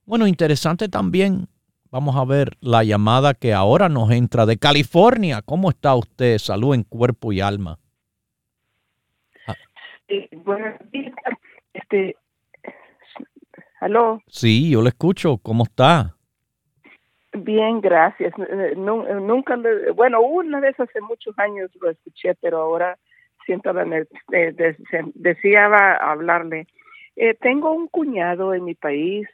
Bueno, 0.06 0.28
interesante 0.28 0.90
también 0.90 1.48
Vamos 1.96 2.18
a 2.18 2.26
ver 2.26 2.58
la 2.60 2.84
llamada 2.84 3.34
que 3.34 3.54
ahora 3.54 3.88
nos 3.88 4.12
entra 4.12 4.46
de 4.46 4.58
California. 4.58 5.42
¿Cómo 5.42 5.70
está 5.70 5.96
usted? 5.96 6.40
Salud 6.40 6.76
en 6.76 6.84
cuerpo 6.84 7.32
y 7.32 7.40
alma. 7.40 7.80
buenos 10.44 10.78
días. 10.92 11.16
Este, 11.72 12.18
¿Aló? 13.80 14.22
Sí, 14.28 14.72
yo 14.72 14.82
le 14.82 14.90
escucho. 14.90 15.38
¿Cómo 15.38 15.64
está? 15.64 16.15
Bien, 17.38 17.82
gracias. 17.82 18.34
Nunca, 18.78 19.58
bueno, 19.94 20.22
una 20.22 20.60
vez 20.60 20.80
hace 20.80 21.02
muchos 21.02 21.38
años 21.38 21.70
lo 21.82 21.90
escuché, 21.90 22.36
pero 22.36 22.60
ahora 22.60 22.98
siento 23.46 23.74
la 23.74 24.06
deseaba 25.14 25.96
hablarle. 25.96 26.68
Eh, 27.16 27.34
tengo 27.36 27.72
un 27.72 27.88
cuñado 27.88 28.54
en 28.54 28.66
mi 28.66 28.76
país 28.76 29.28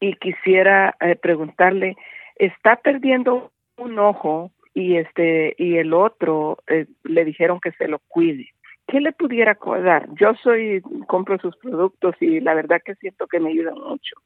y 0.00 0.14
quisiera 0.14 0.96
eh, 1.00 1.16
preguntarle, 1.16 1.96
está 2.36 2.76
perdiendo 2.76 3.52
un 3.76 3.98
ojo 3.98 4.50
y 4.74 4.96
este 4.96 5.54
y 5.58 5.76
el 5.76 5.92
otro 5.92 6.58
eh, 6.66 6.86
le 7.04 7.24
dijeron 7.24 7.60
que 7.60 7.72
se 7.72 7.88
lo 7.88 8.00
cuide. 8.08 8.48
¿Qué 8.86 9.00
le 9.00 9.12
pudiera 9.12 9.58
dar? 9.82 10.08
Yo 10.14 10.34
soy 10.42 10.82
compro 11.06 11.38
sus 11.38 11.56
productos 11.56 12.14
y 12.20 12.40
la 12.40 12.54
verdad 12.54 12.80
que 12.84 12.94
siento 12.94 13.26
que 13.26 13.38
me 13.38 13.50
ayudan 13.50 13.74
mucho. 13.74 14.16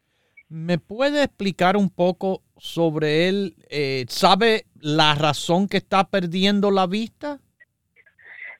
¿Me 0.52 0.76
puede 0.76 1.24
explicar 1.24 1.78
un 1.78 1.88
poco 1.88 2.42
sobre 2.58 3.26
él? 3.30 3.54
Eh, 3.70 4.04
¿Sabe 4.08 4.66
la 4.82 5.14
razón 5.14 5.66
que 5.66 5.78
está 5.78 6.04
perdiendo 6.04 6.70
la 6.70 6.86
vista? 6.86 7.40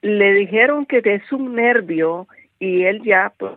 Le 0.01 0.33
dijeron 0.33 0.87
que 0.87 1.03
es 1.05 1.31
un 1.33 1.55
nervio 1.55 2.29
y 2.59 2.85
él 2.85 3.03
ya, 3.05 3.35
pues, 3.39 3.53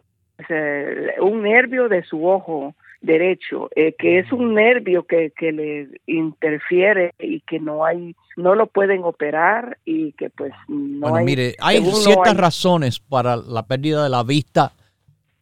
un 1.22 1.44
nervio 1.44 1.88
de 1.88 2.04
su 2.04 2.28
ojo 2.28 2.76
derecho, 3.00 3.70
eh, 3.74 3.96
que 3.98 4.20
es 4.20 4.30
un 4.34 4.54
nervio 4.54 5.04
que, 5.04 5.32
que 5.32 5.54
le 5.54 5.88
interfiere 6.06 7.14
y 7.18 7.40
que 7.40 7.60
no 7.62 7.86
hay, 7.86 8.18
no 8.36 8.54
lo 8.54 8.68
pueden 8.68 9.06
operar 9.06 9.78
y 9.86 10.12
que 10.14 10.30
pues 10.30 10.52
no 10.68 11.10
bueno, 11.10 11.26
mire, 11.26 11.56
hay 11.60 11.82
ciertas 11.86 12.36
razones 12.36 13.00
para 13.00 13.38
la 13.38 13.66
pérdida 13.66 14.04
de 14.04 14.10
la 14.10 14.24
vista 14.24 14.74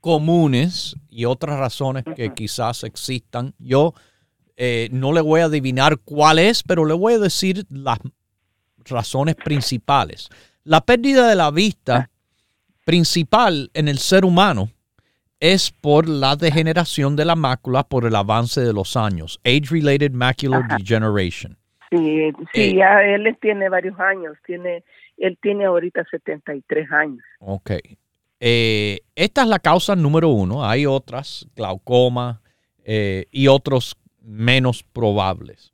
comunes 0.02 0.98
y 1.14 1.26
otras 1.26 1.60
razones 1.60 2.04
que 2.16 2.34
quizás 2.34 2.84
existan. 2.84 3.54
Yo 3.60 3.94
eh, 4.58 4.90
no 4.92 5.14
le 5.14 5.22
voy 5.22 5.42
a 5.42 5.46
adivinar 5.46 5.98
cuál 6.04 6.40
es, 6.40 6.64
pero 6.64 6.86
le 6.86 6.94
voy 6.94 7.14
a 7.14 7.20
decir 7.20 7.66
las 7.70 8.00
razones 8.86 9.36
principales. 9.36 10.30
La 10.64 10.82
pérdida 10.82 11.28
de 11.28 11.36
la 11.36 11.52
vista 11.52 12.10
principal 12.86 13.70
en 13.74 13.88
el 13.88 13.98
ser 13.98 14.26
humano 14.26 14.70
es 15.40 15.72
por 15.72 16.08
la 16.08 16.36
degeneración 16.36 17.16
de 17.16 17.26
la 17.26 17.36
mácula 17.36 17.84
por 17.84 18.06
el 18.06 18.16
avance 18.16 18.62
de 18.62 18.74
los 18.74 18.96
años. 18.96 19.40
Age-related 19.44 20.12
macular 20.12 20.64
degeneration. 20.78 21.58
Sí, 21.90 22.32
sí, 22.54 22.62
eh, 22.62 22.76
ya 22.76 23.04
él 23.04 23.38
tiene 23.42 23.70
varios 23.70 24.00
años. 24.00 24.38
Tiene, 24.46 24.84
él 25.18 25.38
tiene 25.42 25.66
ahorita 25.66 26.06
73 26.10 26.92
años. 26.92 27.24
Ok. 27.40 27.72
Eh, 28.46 29.00
esta 29.16 29.44
es 29.44 29.48
la 29.48 29.60
causa 29.60 29.96
número 29.96 30.28
uno. 30.28 30.66
Hay 30.66 30.86
otras, 30.86 31.48
glaucoma 31.56 32.42
eh, 32.84 33.26
y 33.32 33.48
otros 33.48 33.96
menos 34.20 34.84
probables. 34.84 35.72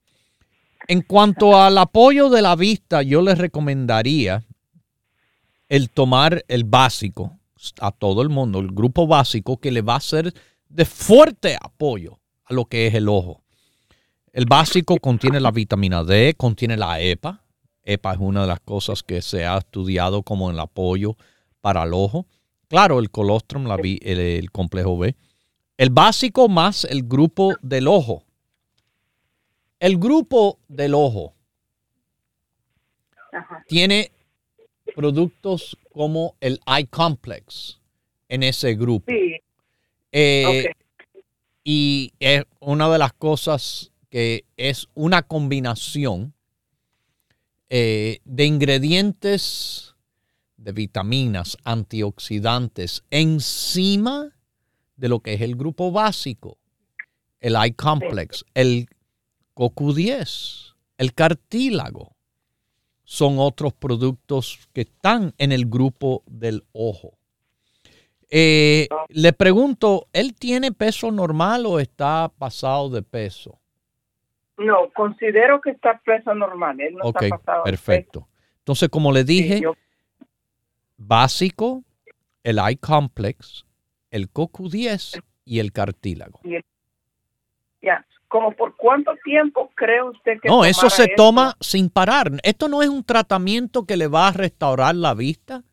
En 0.87 1.01
cuanto 1.01 1.59
al 1.59 1.79
apoyo 1.79 2.29
de 2.29 2.43
la 2.43 2.55
vista, 2.55 3.01
yo 3.01 3.23
les 3.23 3.39
recomendaría 3.39 4.45
el 5.67 5.89
tomar 5.89 6.45
el 6.47 6.63
básico, 6.63 7.39
a 7.81 7.91
todo 7.91 8.21
el 8.21 8.29
mundo, 8.29 8.59
el 8.59 8.67
grupo 8.67 9.07
básico 9.07 9.57
que 9.57 9.71
le 9.71 9.81
va 9.81 9.95
a 9.95 9.99
ser 9.99 10.31
de 10.67 10.85
fuerte 10.85 11.57
apoyo 11.59 12.19
a 12.45 12.53
lo 12.53 12.65
que 12.65 12.85
es 12.85 12.93
el 12.93 13.09
ojo. 13.09 13.41
El 14.31 14.45
básico 14.45 14.97
contiene 14.97 15.39
la 15.39 15.49
vitamina 15.49 16.03
D, 16.03 16.35
contiene 16.37 16.77
la 16.77 16.99
EPA. 17.01 17.41
EPA 17.83 18.13
es 18.13 18.19
una 18.19 18.41
de 18.41 18.47
las 18.47 18.59
cosas 18.59 19.01
que 19.01 19.23
se 19.23 19.47
ha 19.47 19.57
estudiado 19.57 20.21
como 20.21 20.51
el 20.51 20.59
apoyo 20.59 21.17
para 21.61 21.81
el 21.81 21.95
ojo. 21.95 22.27
Claro, 22.69 22.99
el 22.99 23.09
colostrum, 23.09 23.65
la, 23.65 23.77
el, 23.81 24.51
complejo 24.51 24.97
B. 24.97 25.15
El 25.77 25.89
básico 25.89 26.47
más 26.47 26.85
el 26.85 27.03
grupo 27.03 27.55
del 27.61 27.87
ojo. 27.87 28.23
El 29.79 29.97
grupo 29.97 30.59
del 30.67 30.93
ojo 30.93 31.33
tiene 33.67 34.11
productos 34.95 35.77
como 35.91 36.35
el 36.41 36.59
iComplex 36.81 37.79
en 38.27 38.43
ese 38.43 38.75
grupo. 38.75 39.11
Eh, 40.11 40.65
y 41.63 42.13
es 42.19 42.43
una 42.59 42.89
de 42.89 42.99
las 42.99 43.13
cosas 43.13 43.91
que 44.09 44.45
es 44.57 44.87
una 44.93 45.23
combinación 45.23 46.33
eh, 47.69 48.19
de 48.25 48.45
ingredientes 48.45 49.88
de 50.59 50.71
vitaminas, 50.73 51.57
antioxidantes, 51.63 53.03
encima 53.09 54.35
de 54.97 55.09
lo 55.09 55.21
que 55.21 55.33
es 55.33 55.41
el 55.41 55.55
grupo 55.55 55.91
básico, 55.91 56.57
el 57.39 57.55
iComplex, 57.67 58.43
el 58.53 58.87
CoQ10, 59.55 60.75
el 60.97 61.13
cartílago 61.13 62.15
son 63.05 63.39
otros 63.39 63.73
productos 63.73 64.67
que 64.73 64.81
están 64.81 65.33
en 65.37 65.51
el 65.51 65.65
grupo 65.65 66.23
del 66.27 66.63
ojo. 66.73 67.13
Eh, 68.29 68.87
le 69.07 69.33
pregunto, 69.33 70.07
¿él 70.13 70.35
tiene 70.35 70.71
peso 70.71 71.09
normal 71.11 71.65
o 71.65 71.79
está 71.79 72.31
pasado 72.37 72.89
de 72.89 73.01
peso? 73.01 73.59
No, 74.57 74.91
considero 74.93 75.61
que 75.61 75.71
está 75.71 75.99
peso 76.05 76.35
normal. 76.35 76.79
Él 76.81 76.95
no 76.95 77.05
ok, 77.05 77.21
está 77.23 77.37
pasado 77.37 77.63
de 77.63 77.71
perfecto. 77.71 78.27
Entonces, 78.59 78.89
como 78.89 79.11
le 79.11 79.21
peso. 79.23 79.27
Sí, 79.31 79.41
dije, 79.43 79.61
yo- 79.61 79.73
básico, 80.99 81.83
el 82.43 82.59
I-complex, 82.59 83.65
el 84.11 84.31
CoQ10 84.31 85.21
y 85.45 85.59
el 85.59 85.71
cartílago. 85.71 86.39
ya. 87.81 88.05
¿Como 88.27 88.51
por 88.51 88.75
cuánto 88.75 89.11
tiempo 89.23 89.71
cree 89.73 90.03
usted 90.03 90.39
que 90.39 90.49
No, 90.49 90.63
eso 90.63 90.87
se 90.91 91.03
esto? 91.05 91.15
toma 91.17 91.55
sin 91.61 91.89
parar. 91.89 92.29
Esto 92.43 92.67
no 92.67 92.83
es 92.83 92.89
un 92.89 93.03
tratamiento 93.03 93.85
que 93.87 93.97
le 93.97 94.05
va 94.05 94.27
a 94.27 94.31
restaurar 94.33 94.93
la 94.93 95.15
vista. 95.15 95.63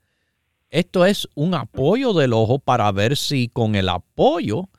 Esto 0.71 1.05
es 1.05 1.29
un 1.35 1.55
apoyo 1.55 2.15
del 2.15 2.33
ojo 2.33 2.59
para 2.59 2.91
ver 2.93 3.19
si 3.19 3.49
con 3.49 3.75
el 3.75 3.91
apoyo 3.91 4.71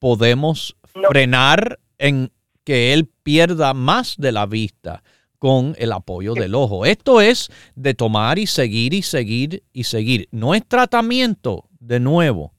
podemos 0.00 0.76
No. 0.96 1.08
frenar 1.08 1.78
en 1.98 2.32
que 2.64 2.92
él 2.94 3.06
pierda 3.22 3.74
más 3.74 4.16
de 4.16 4.32
la 4.32 4.46
vista 4.46 5.04
con 5.40 5.74
el 5.78 5.90
apoyo 5.90 6.34
del 6.34 6.54
ojo. 6.54 6.84
Esto 6.84 7.22
es 7.22 7.48
de 7.74 7.94
tomar 7.94 8.38
y 8.38 8.46
seguir 8.46 8.92
y 8.92 9.00
seguir 9.00 9.64
y 9.72 9.84
seguir. 9.84 10.28
No 10.30 10.54
es 10.54 10.64
tratamiento, 10.68 11.66
de 11.80 11.98
nuevo. 11.98 12.52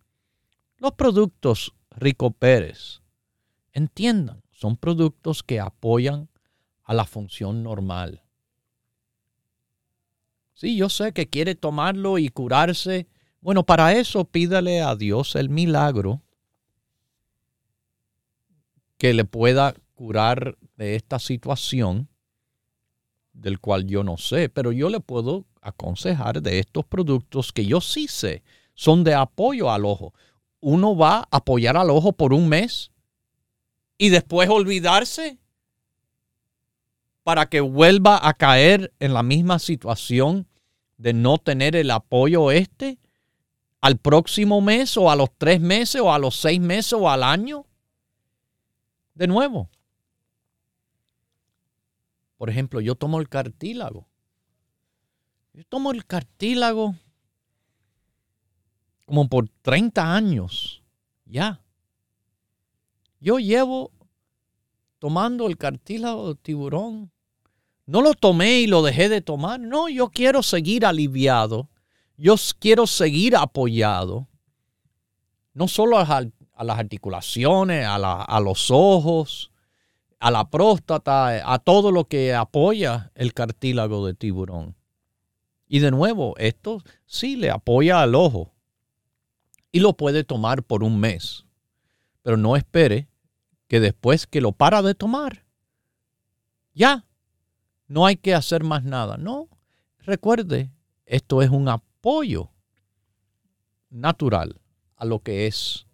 Los 0.77 0.93
productos 0.93 1.75
Rico 1.91 2.31
Pérez, 2.31 3.01
entiendan, 3.71 4.41
son 4.51 4.77
productos 4.77 5.43
que 5.43 5.59
apoyan 5.59 6.27
a 6.83 6.95
la 6.95 7.05
función 7.05 7.61
normal. 7.61 8.23
Sí, 10.55 10.75
yo 10.75 10.89
sé 10.89 11.13
que 11.13 11.29
quiere 11.29 11.53
tomarlo 11.53 12.17
y 12.17 12.29
curarse. 12.29 13.07
Bueno, 13.41 13.63
para 13.63 13.93
eso 13.93 14.25
pídale 14.25 14.81
a 14.81 14.95
Dios 14.95 15.35
el 15.35 15.49
milagro 15.49 16.23
que 18.97 19.13
le 19.13 19.25
pueda 19.25 19.75
curar 19.93 20.57
de 20.77 20.95
esta 20.95 21.19
situación 21.19 22.10
del 23.33 23.59
cual 23.59 23.87
yo 23.87 24.03
no 24.03 24.17
sé, 24.17 24.49
pero 24.49 24.71
yo 24.71 24.89
le 24.89 24.99
puedo 24.99 25.45
aconsejar 25.61 26.41
de 26.41 26.59
estos 26.59 26.85
productos 26.85 27.51
que 27.51 27.65
yo 27.65 27.81
sí 27.81 28.07
sé 28.07 28.43
son 28.73 29.03
de 29.03 29.13
apoyo 29.13 29.69
al 29.71 29.85
ojo. 29.85 30.13
Uno 30.59 30.95
va 30.95 31.19
a 31.19 31.37
apoyar 31.37 31.77
al 31.77 31.89
ojo 31.89 32.13
por 32.13 32.33
un 32.33 32.49
mes 32.49 32.91
y 33.97 34.09
después 34.09 34.49
olvidarse 34.49 35.37
para 37.23 37.47
que 37.47 37.61
vuelva 37.61 38.27
a 38.27 38.33
caer 38.33 38.91
en 38.99 39.13
la 39.13 39.23
misma 39.23 39.59
situación 39.59 40.47
de 40.97 41.13
no 41.13 41.37
tener 41.37 41.75
el 41.75 41.91
apoyo 41.91 42.51
este 42.51 42.97
al 43.81 43.97
próximo 43.97 44.61
mes 44.61 44.97
o 44.97 45.09
a 45.09 45.15
los 45.15 45.29
tres 45.37 45.59
meses 45.59 46.01
o 46.01 46.13
a 46.13 46.19
los 46.19 46.35
seis 46.35 46.59
meses 46.59 46.93
o 46.93 47.09
al 47.09 47.23
año. 47.23 47.65
De 49.13 49.27
nuevo. 49.27 49.69
Por 52.41 52.49
ejemplo, 52.49 52.81
yo 52.81 52.95
tomo 52.95 53.19
el 53.19 53.29
cartílago. 53.29 54.07
Yo 55.53 55.63
tomo 55.65 55.91
el 55.91 56.07
cartílago 56.07 56.95
como 59.05 59.29
por 59.29 59.47
30 59.61 60.15
años. 60.15 60.81
Ya. 61.25 61.61
Yo 63.19 63.37
llevo 63.37 63.91
tomando 64.97 65.45
el 65.45 65.55
cartílago 65.55 66.29
de 66.33 66.35
tiburón. 66.41 67.11
No 67.85 68.01
lo 68.01 68.15
tomé 68.15 68.61
y 68.61 68.65
lo 68.65 68.81
dejé 68.81 69.07
de 69.07 69.21
tomar. 69.21 69.59
No, 69.59 69.87
yo 69.87 70.09
quiero 70.09 70.41
seguir 70.41 70.83
aliviado. 70.83 71.69
Yo 72.17 72.33
quiero 72.57 72.87
seguir 72.87 73.35
apoyado. 73.35 74.27
No 75.53 75.67
solo 75.67 75.99
a 75.99 76.05
las 76.63 76.79
articulaciones, 76.79 77.85
a, 77.85 77.99
la- 77.99 78.23
a 78.23 78.39
los 78.39 78.71
ojos, 78.71 79.50
a 80.21 80.29
la 80.29 80.51
próstata, 80.51 81.51
a 81.51 81.57
todo 81.57 81.91
lo 81.91 82.05
que 82.05 82.35
apoya 82.35 83.11
el 83.15 83.33
cartílago 83.33 84.05
de 84.05 84.13
tiburón. 84.13 84.75
Y 85.67 85.79
de 85.79 85.89
nuevo, 85.89 86.37
esto 86.37 86.83
sí 87.07 87.35
le 87.35 87.49
apoya 87.49 88.03
al 88.03 88.13
ojo. 88.13 88.53
Y 89.71 89.79
lo 89.79 89.97
puede 89.97 90.23
tomar 90.23 90.61
por 90.61 90.83
un 90.83 90.99
mes. 90.99 91.45
Pero 92.21 92.37
no 92.37 92.55
espere 92.55 93.07
que 93.67 93.79
después 93.79 94.27
que 94.27 94.41
lo 94.41 94.51
para 94.51 94.83
de 94.83 94.93
tomar, 94.93 95.43
ya, 96.75 97.07
no 97.87 98.05
hay 98.05 98.15
que 98.15 98.35
hacer 98.35 98.63
más 98.63 98.83
nada. 98.83 99.17
No, 99.17 99.49
recuerde, 99.97 100.69
esto 101.07 101.41
es 101.41 101.49
un 101.49 101.67
apoyo 101.67 102.51
natural 103.89 104.61
a 104.97 105.05
lo 105.05 105.23
que 105.23 105.47
es 105.47 105.87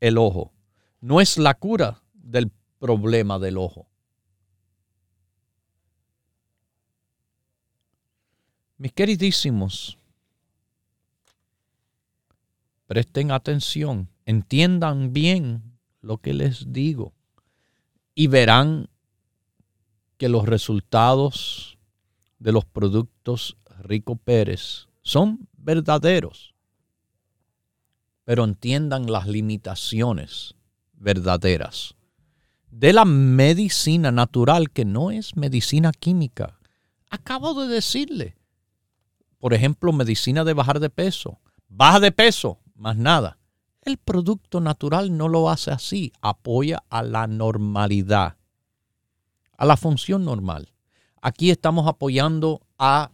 el 0.00 0.16
ojo. 0.16 0.54
No 1.02 1.20
es 1.20 1.36
la 1.36 1.52
cura 1.52 2.02
del 2.14 2.50
problema 2.78 3.38
del 3.38 3.58
ojo. 3.58 3.86
Mis 8.78 8.92
queridísimos, 8.92 9.98
presten 12.86 13.30
atención, 13.30 14.08
entiendan 14.26 15.12
bien 15.12 15.78
lo 16.02 16.18
que 16.18 16.34
les 16.34 16.72
digo 16.72 17.14
y 18.14 18.26
verán 18.26 18.88
que 20.18 20.28
los 20.28 20.46
resultados 20.46 21.78
de 22.38 22.52
los 22.52 22.64
productos 22.64 23.56
Rico 23.80 24.16
Pérez 24.16 24.88
son 25.02 25.48
verdaderos. 25.56 26.54
Pero 28.24 28.44
entiendan 28.44 29.10
las 29.10 29.26
limitaciones 29.26 30.54
verdaderas 30.94 31.96
de 32.78 32.92
la 32.92 33.06
medicina 33.06 34.12
natural 34.12 34.70
que 34.70 34.84
no 34.84 35.10
es 35.10 35.34
medicina 35.34 35.92
química. 35.92 36.58
Acabo 37.08 37.54
de 37.54 37.68
decirle, 37.68 38.36
por 39.38 39.54
ejemplo, 39.54 39.94
medicina 39.94 40.44
de 40.44 40.52
bajar 40.52 40.78
de 40.78 40.90
peso. 40.90 41.40
Baja 41.68 42.00
de 42.00 42.12
peso, 42.12 42.60
más 42.74 42.98
nada. 42.98 43.38
El 43.80 43.96
producto 43.96 44.60
natural 44.60 45.16
no 45.16 45.28
lo 45.28 45.48
hace 45.48 45.70
así, 45.70 46.12
apoya 46.20 46.82
a 46.90 47.02
la 47.02 47.26
normalidad, 47.26 48.36
a 49.56 49.64
la 49.64 49.78
función 49.78 50.26
normal. 50.26 50.74
Aquí 51.22 51.50
estamos 51.50 51.86
apoyando 51.86 52.60
a 52.78 53.10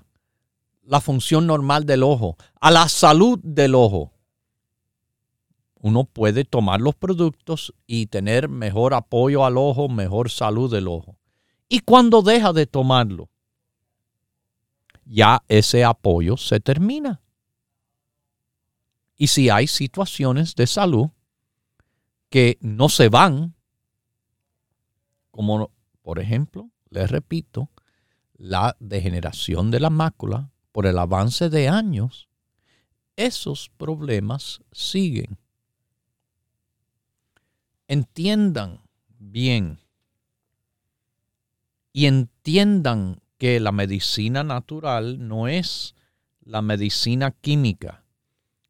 la 0.82 1.00
función 1.00 1.46
normal 1.46 1.86
del 1.86 2.02
ojo, 2.02 2.36
a 2.60 2.72
la 2.72 2.88
salud 2.88 3.38
del 3.44 3.76
ojo. 3.76 4.11
Uno 5.82 6.04
puede 6.04 6.44
tomar 6.44 6.80
los 6.80 6.94
productos 6.94 7.74
y 7.88 8.06
tener 8.06 8.48
mejor 8.48 8.94
apoyo 8.94 9.44
al 9.44 9.58
ojo, 9.58 9.88
mejor 9.88 10.30
salud 10.30 10.72
del 10.72 10.86
ojo. 10.86 11.18
Y 11.68 11.80
cuando 11.80 12.22
deja 12.22 12.52
de 12.52 12.66
tomarlo, 12.66 13.28
ya 15.04 15.42
ese 15.48 15.82
apoyo 15.82 16.36
se 16.36 16.60
termina. 16.60 17.20
Y 19.16 19.26
si 19.26 19.50
hay 19.50 19.66
situaciones 19.66 20.54
de 20.54 20.68
salud 20.68 21.08
que 22.30 22.58
no 22.60 22.88
se 22.88 23.08
van, 23.08 23.56
como 25.32 25.72
por 26.00 26.20
ejemplo, 26.20 26.70
les 26.90 27.10
repito, 27.10 27.70
la 28.34 28.76
degeneración 28.78 29.72
de 29.72 29.80
la 29.80 29.90
mácula 29.90 30.52
por 30.70 30.86
el 30.86 30.96
avance 30.96 31.50
de 31.50 31.68
años, 31.68 32.28
esos 33.16 33.68
problemas 33.76 34.60
siguen. 34.70 35.38
Entiendan 37.92 38.80
bien 39.18 39.78
y 41.92 42.06
entiendan 42.06 43.20
que 43.36 43.60
la 43.60 43.70
medicina 43.70 44.42
natural 44.42 45.28
no 45.28 45.46
es 45.46 45.94
la 46.40 46.62
medicina 46.62 47.32
química. 47.32 48.02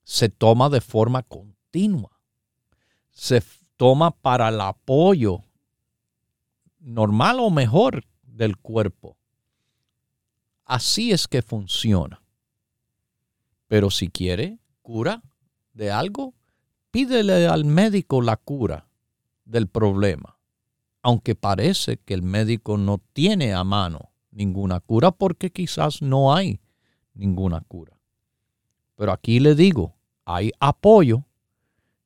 Se 0.03 0.29
toma 0.29 0.71
de 0.71 0.81
forma 0.81 1.23
continua. 1.23 2.19
Se 3.13 3.45
toma 3.77 4.11
para 4.11 4.49
el 4.49 4.61
apoyo 4.61 5.45
normal 6.81 7.39
o 7.39 7.51
mejor 7.51 8.05
del 8.25 8.57
cuerpo. 8.57 9.17
Así 10.65 11.13
es 11.13 11.29
que 11.29 11.43
funciona. 11.43 12.21
Pero 13.69 13.89
si 13.91 14.09
quiere 14.09 14.59
cura 14.83 15.23
de 15.75 15.93
algo, 15.93 16.35
pídele 16.91 17.47
al 17.47 17.65
médico 17.65 18.21
la 18.21 18.37
cura 18.37 18.89
del 19.45 19.69
problema. 19.69 20.39
Aunque 21.03 21.35
parece 21.35 21.97
que 21.99 22.15
el 22.15 22.23
médico 22.23 22.79
no 22.79 23.03
tiene 23.13 23.55
a 23.55 23.65
mano 23.65 24.13
ninguna 24.31 24.81
cura 24.81 25.11
porque 25.11 25.51
quizás 25.51 26.01
no 26.03 26.35
hay 26.35 26.61
ninguna 27.15 27.61
cura. 27.61 27.97
Pero 28.97 29.13
aquí 29.13 29.41
le 29.41 29.55
digo, 29.55 29.97
hay 30.25 30.53
apoyo 30.61 31.25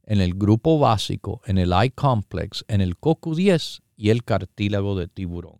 en 0.04 0.20
el 0.20 0.34
grupo 0.34 0.78
básico, 0.78 1.42
en 1.44 1.58
el 1.58 1.72
I-complex, 1.72 2.64
en 2.68 2.80
el 2.80 2.98
CoQ10 2.98 3.82
y 3.96 4.10
el 4.10 4.24
cartílago 4.24 4.96
de 4.96 5.08
tiburón. 5.08 5.58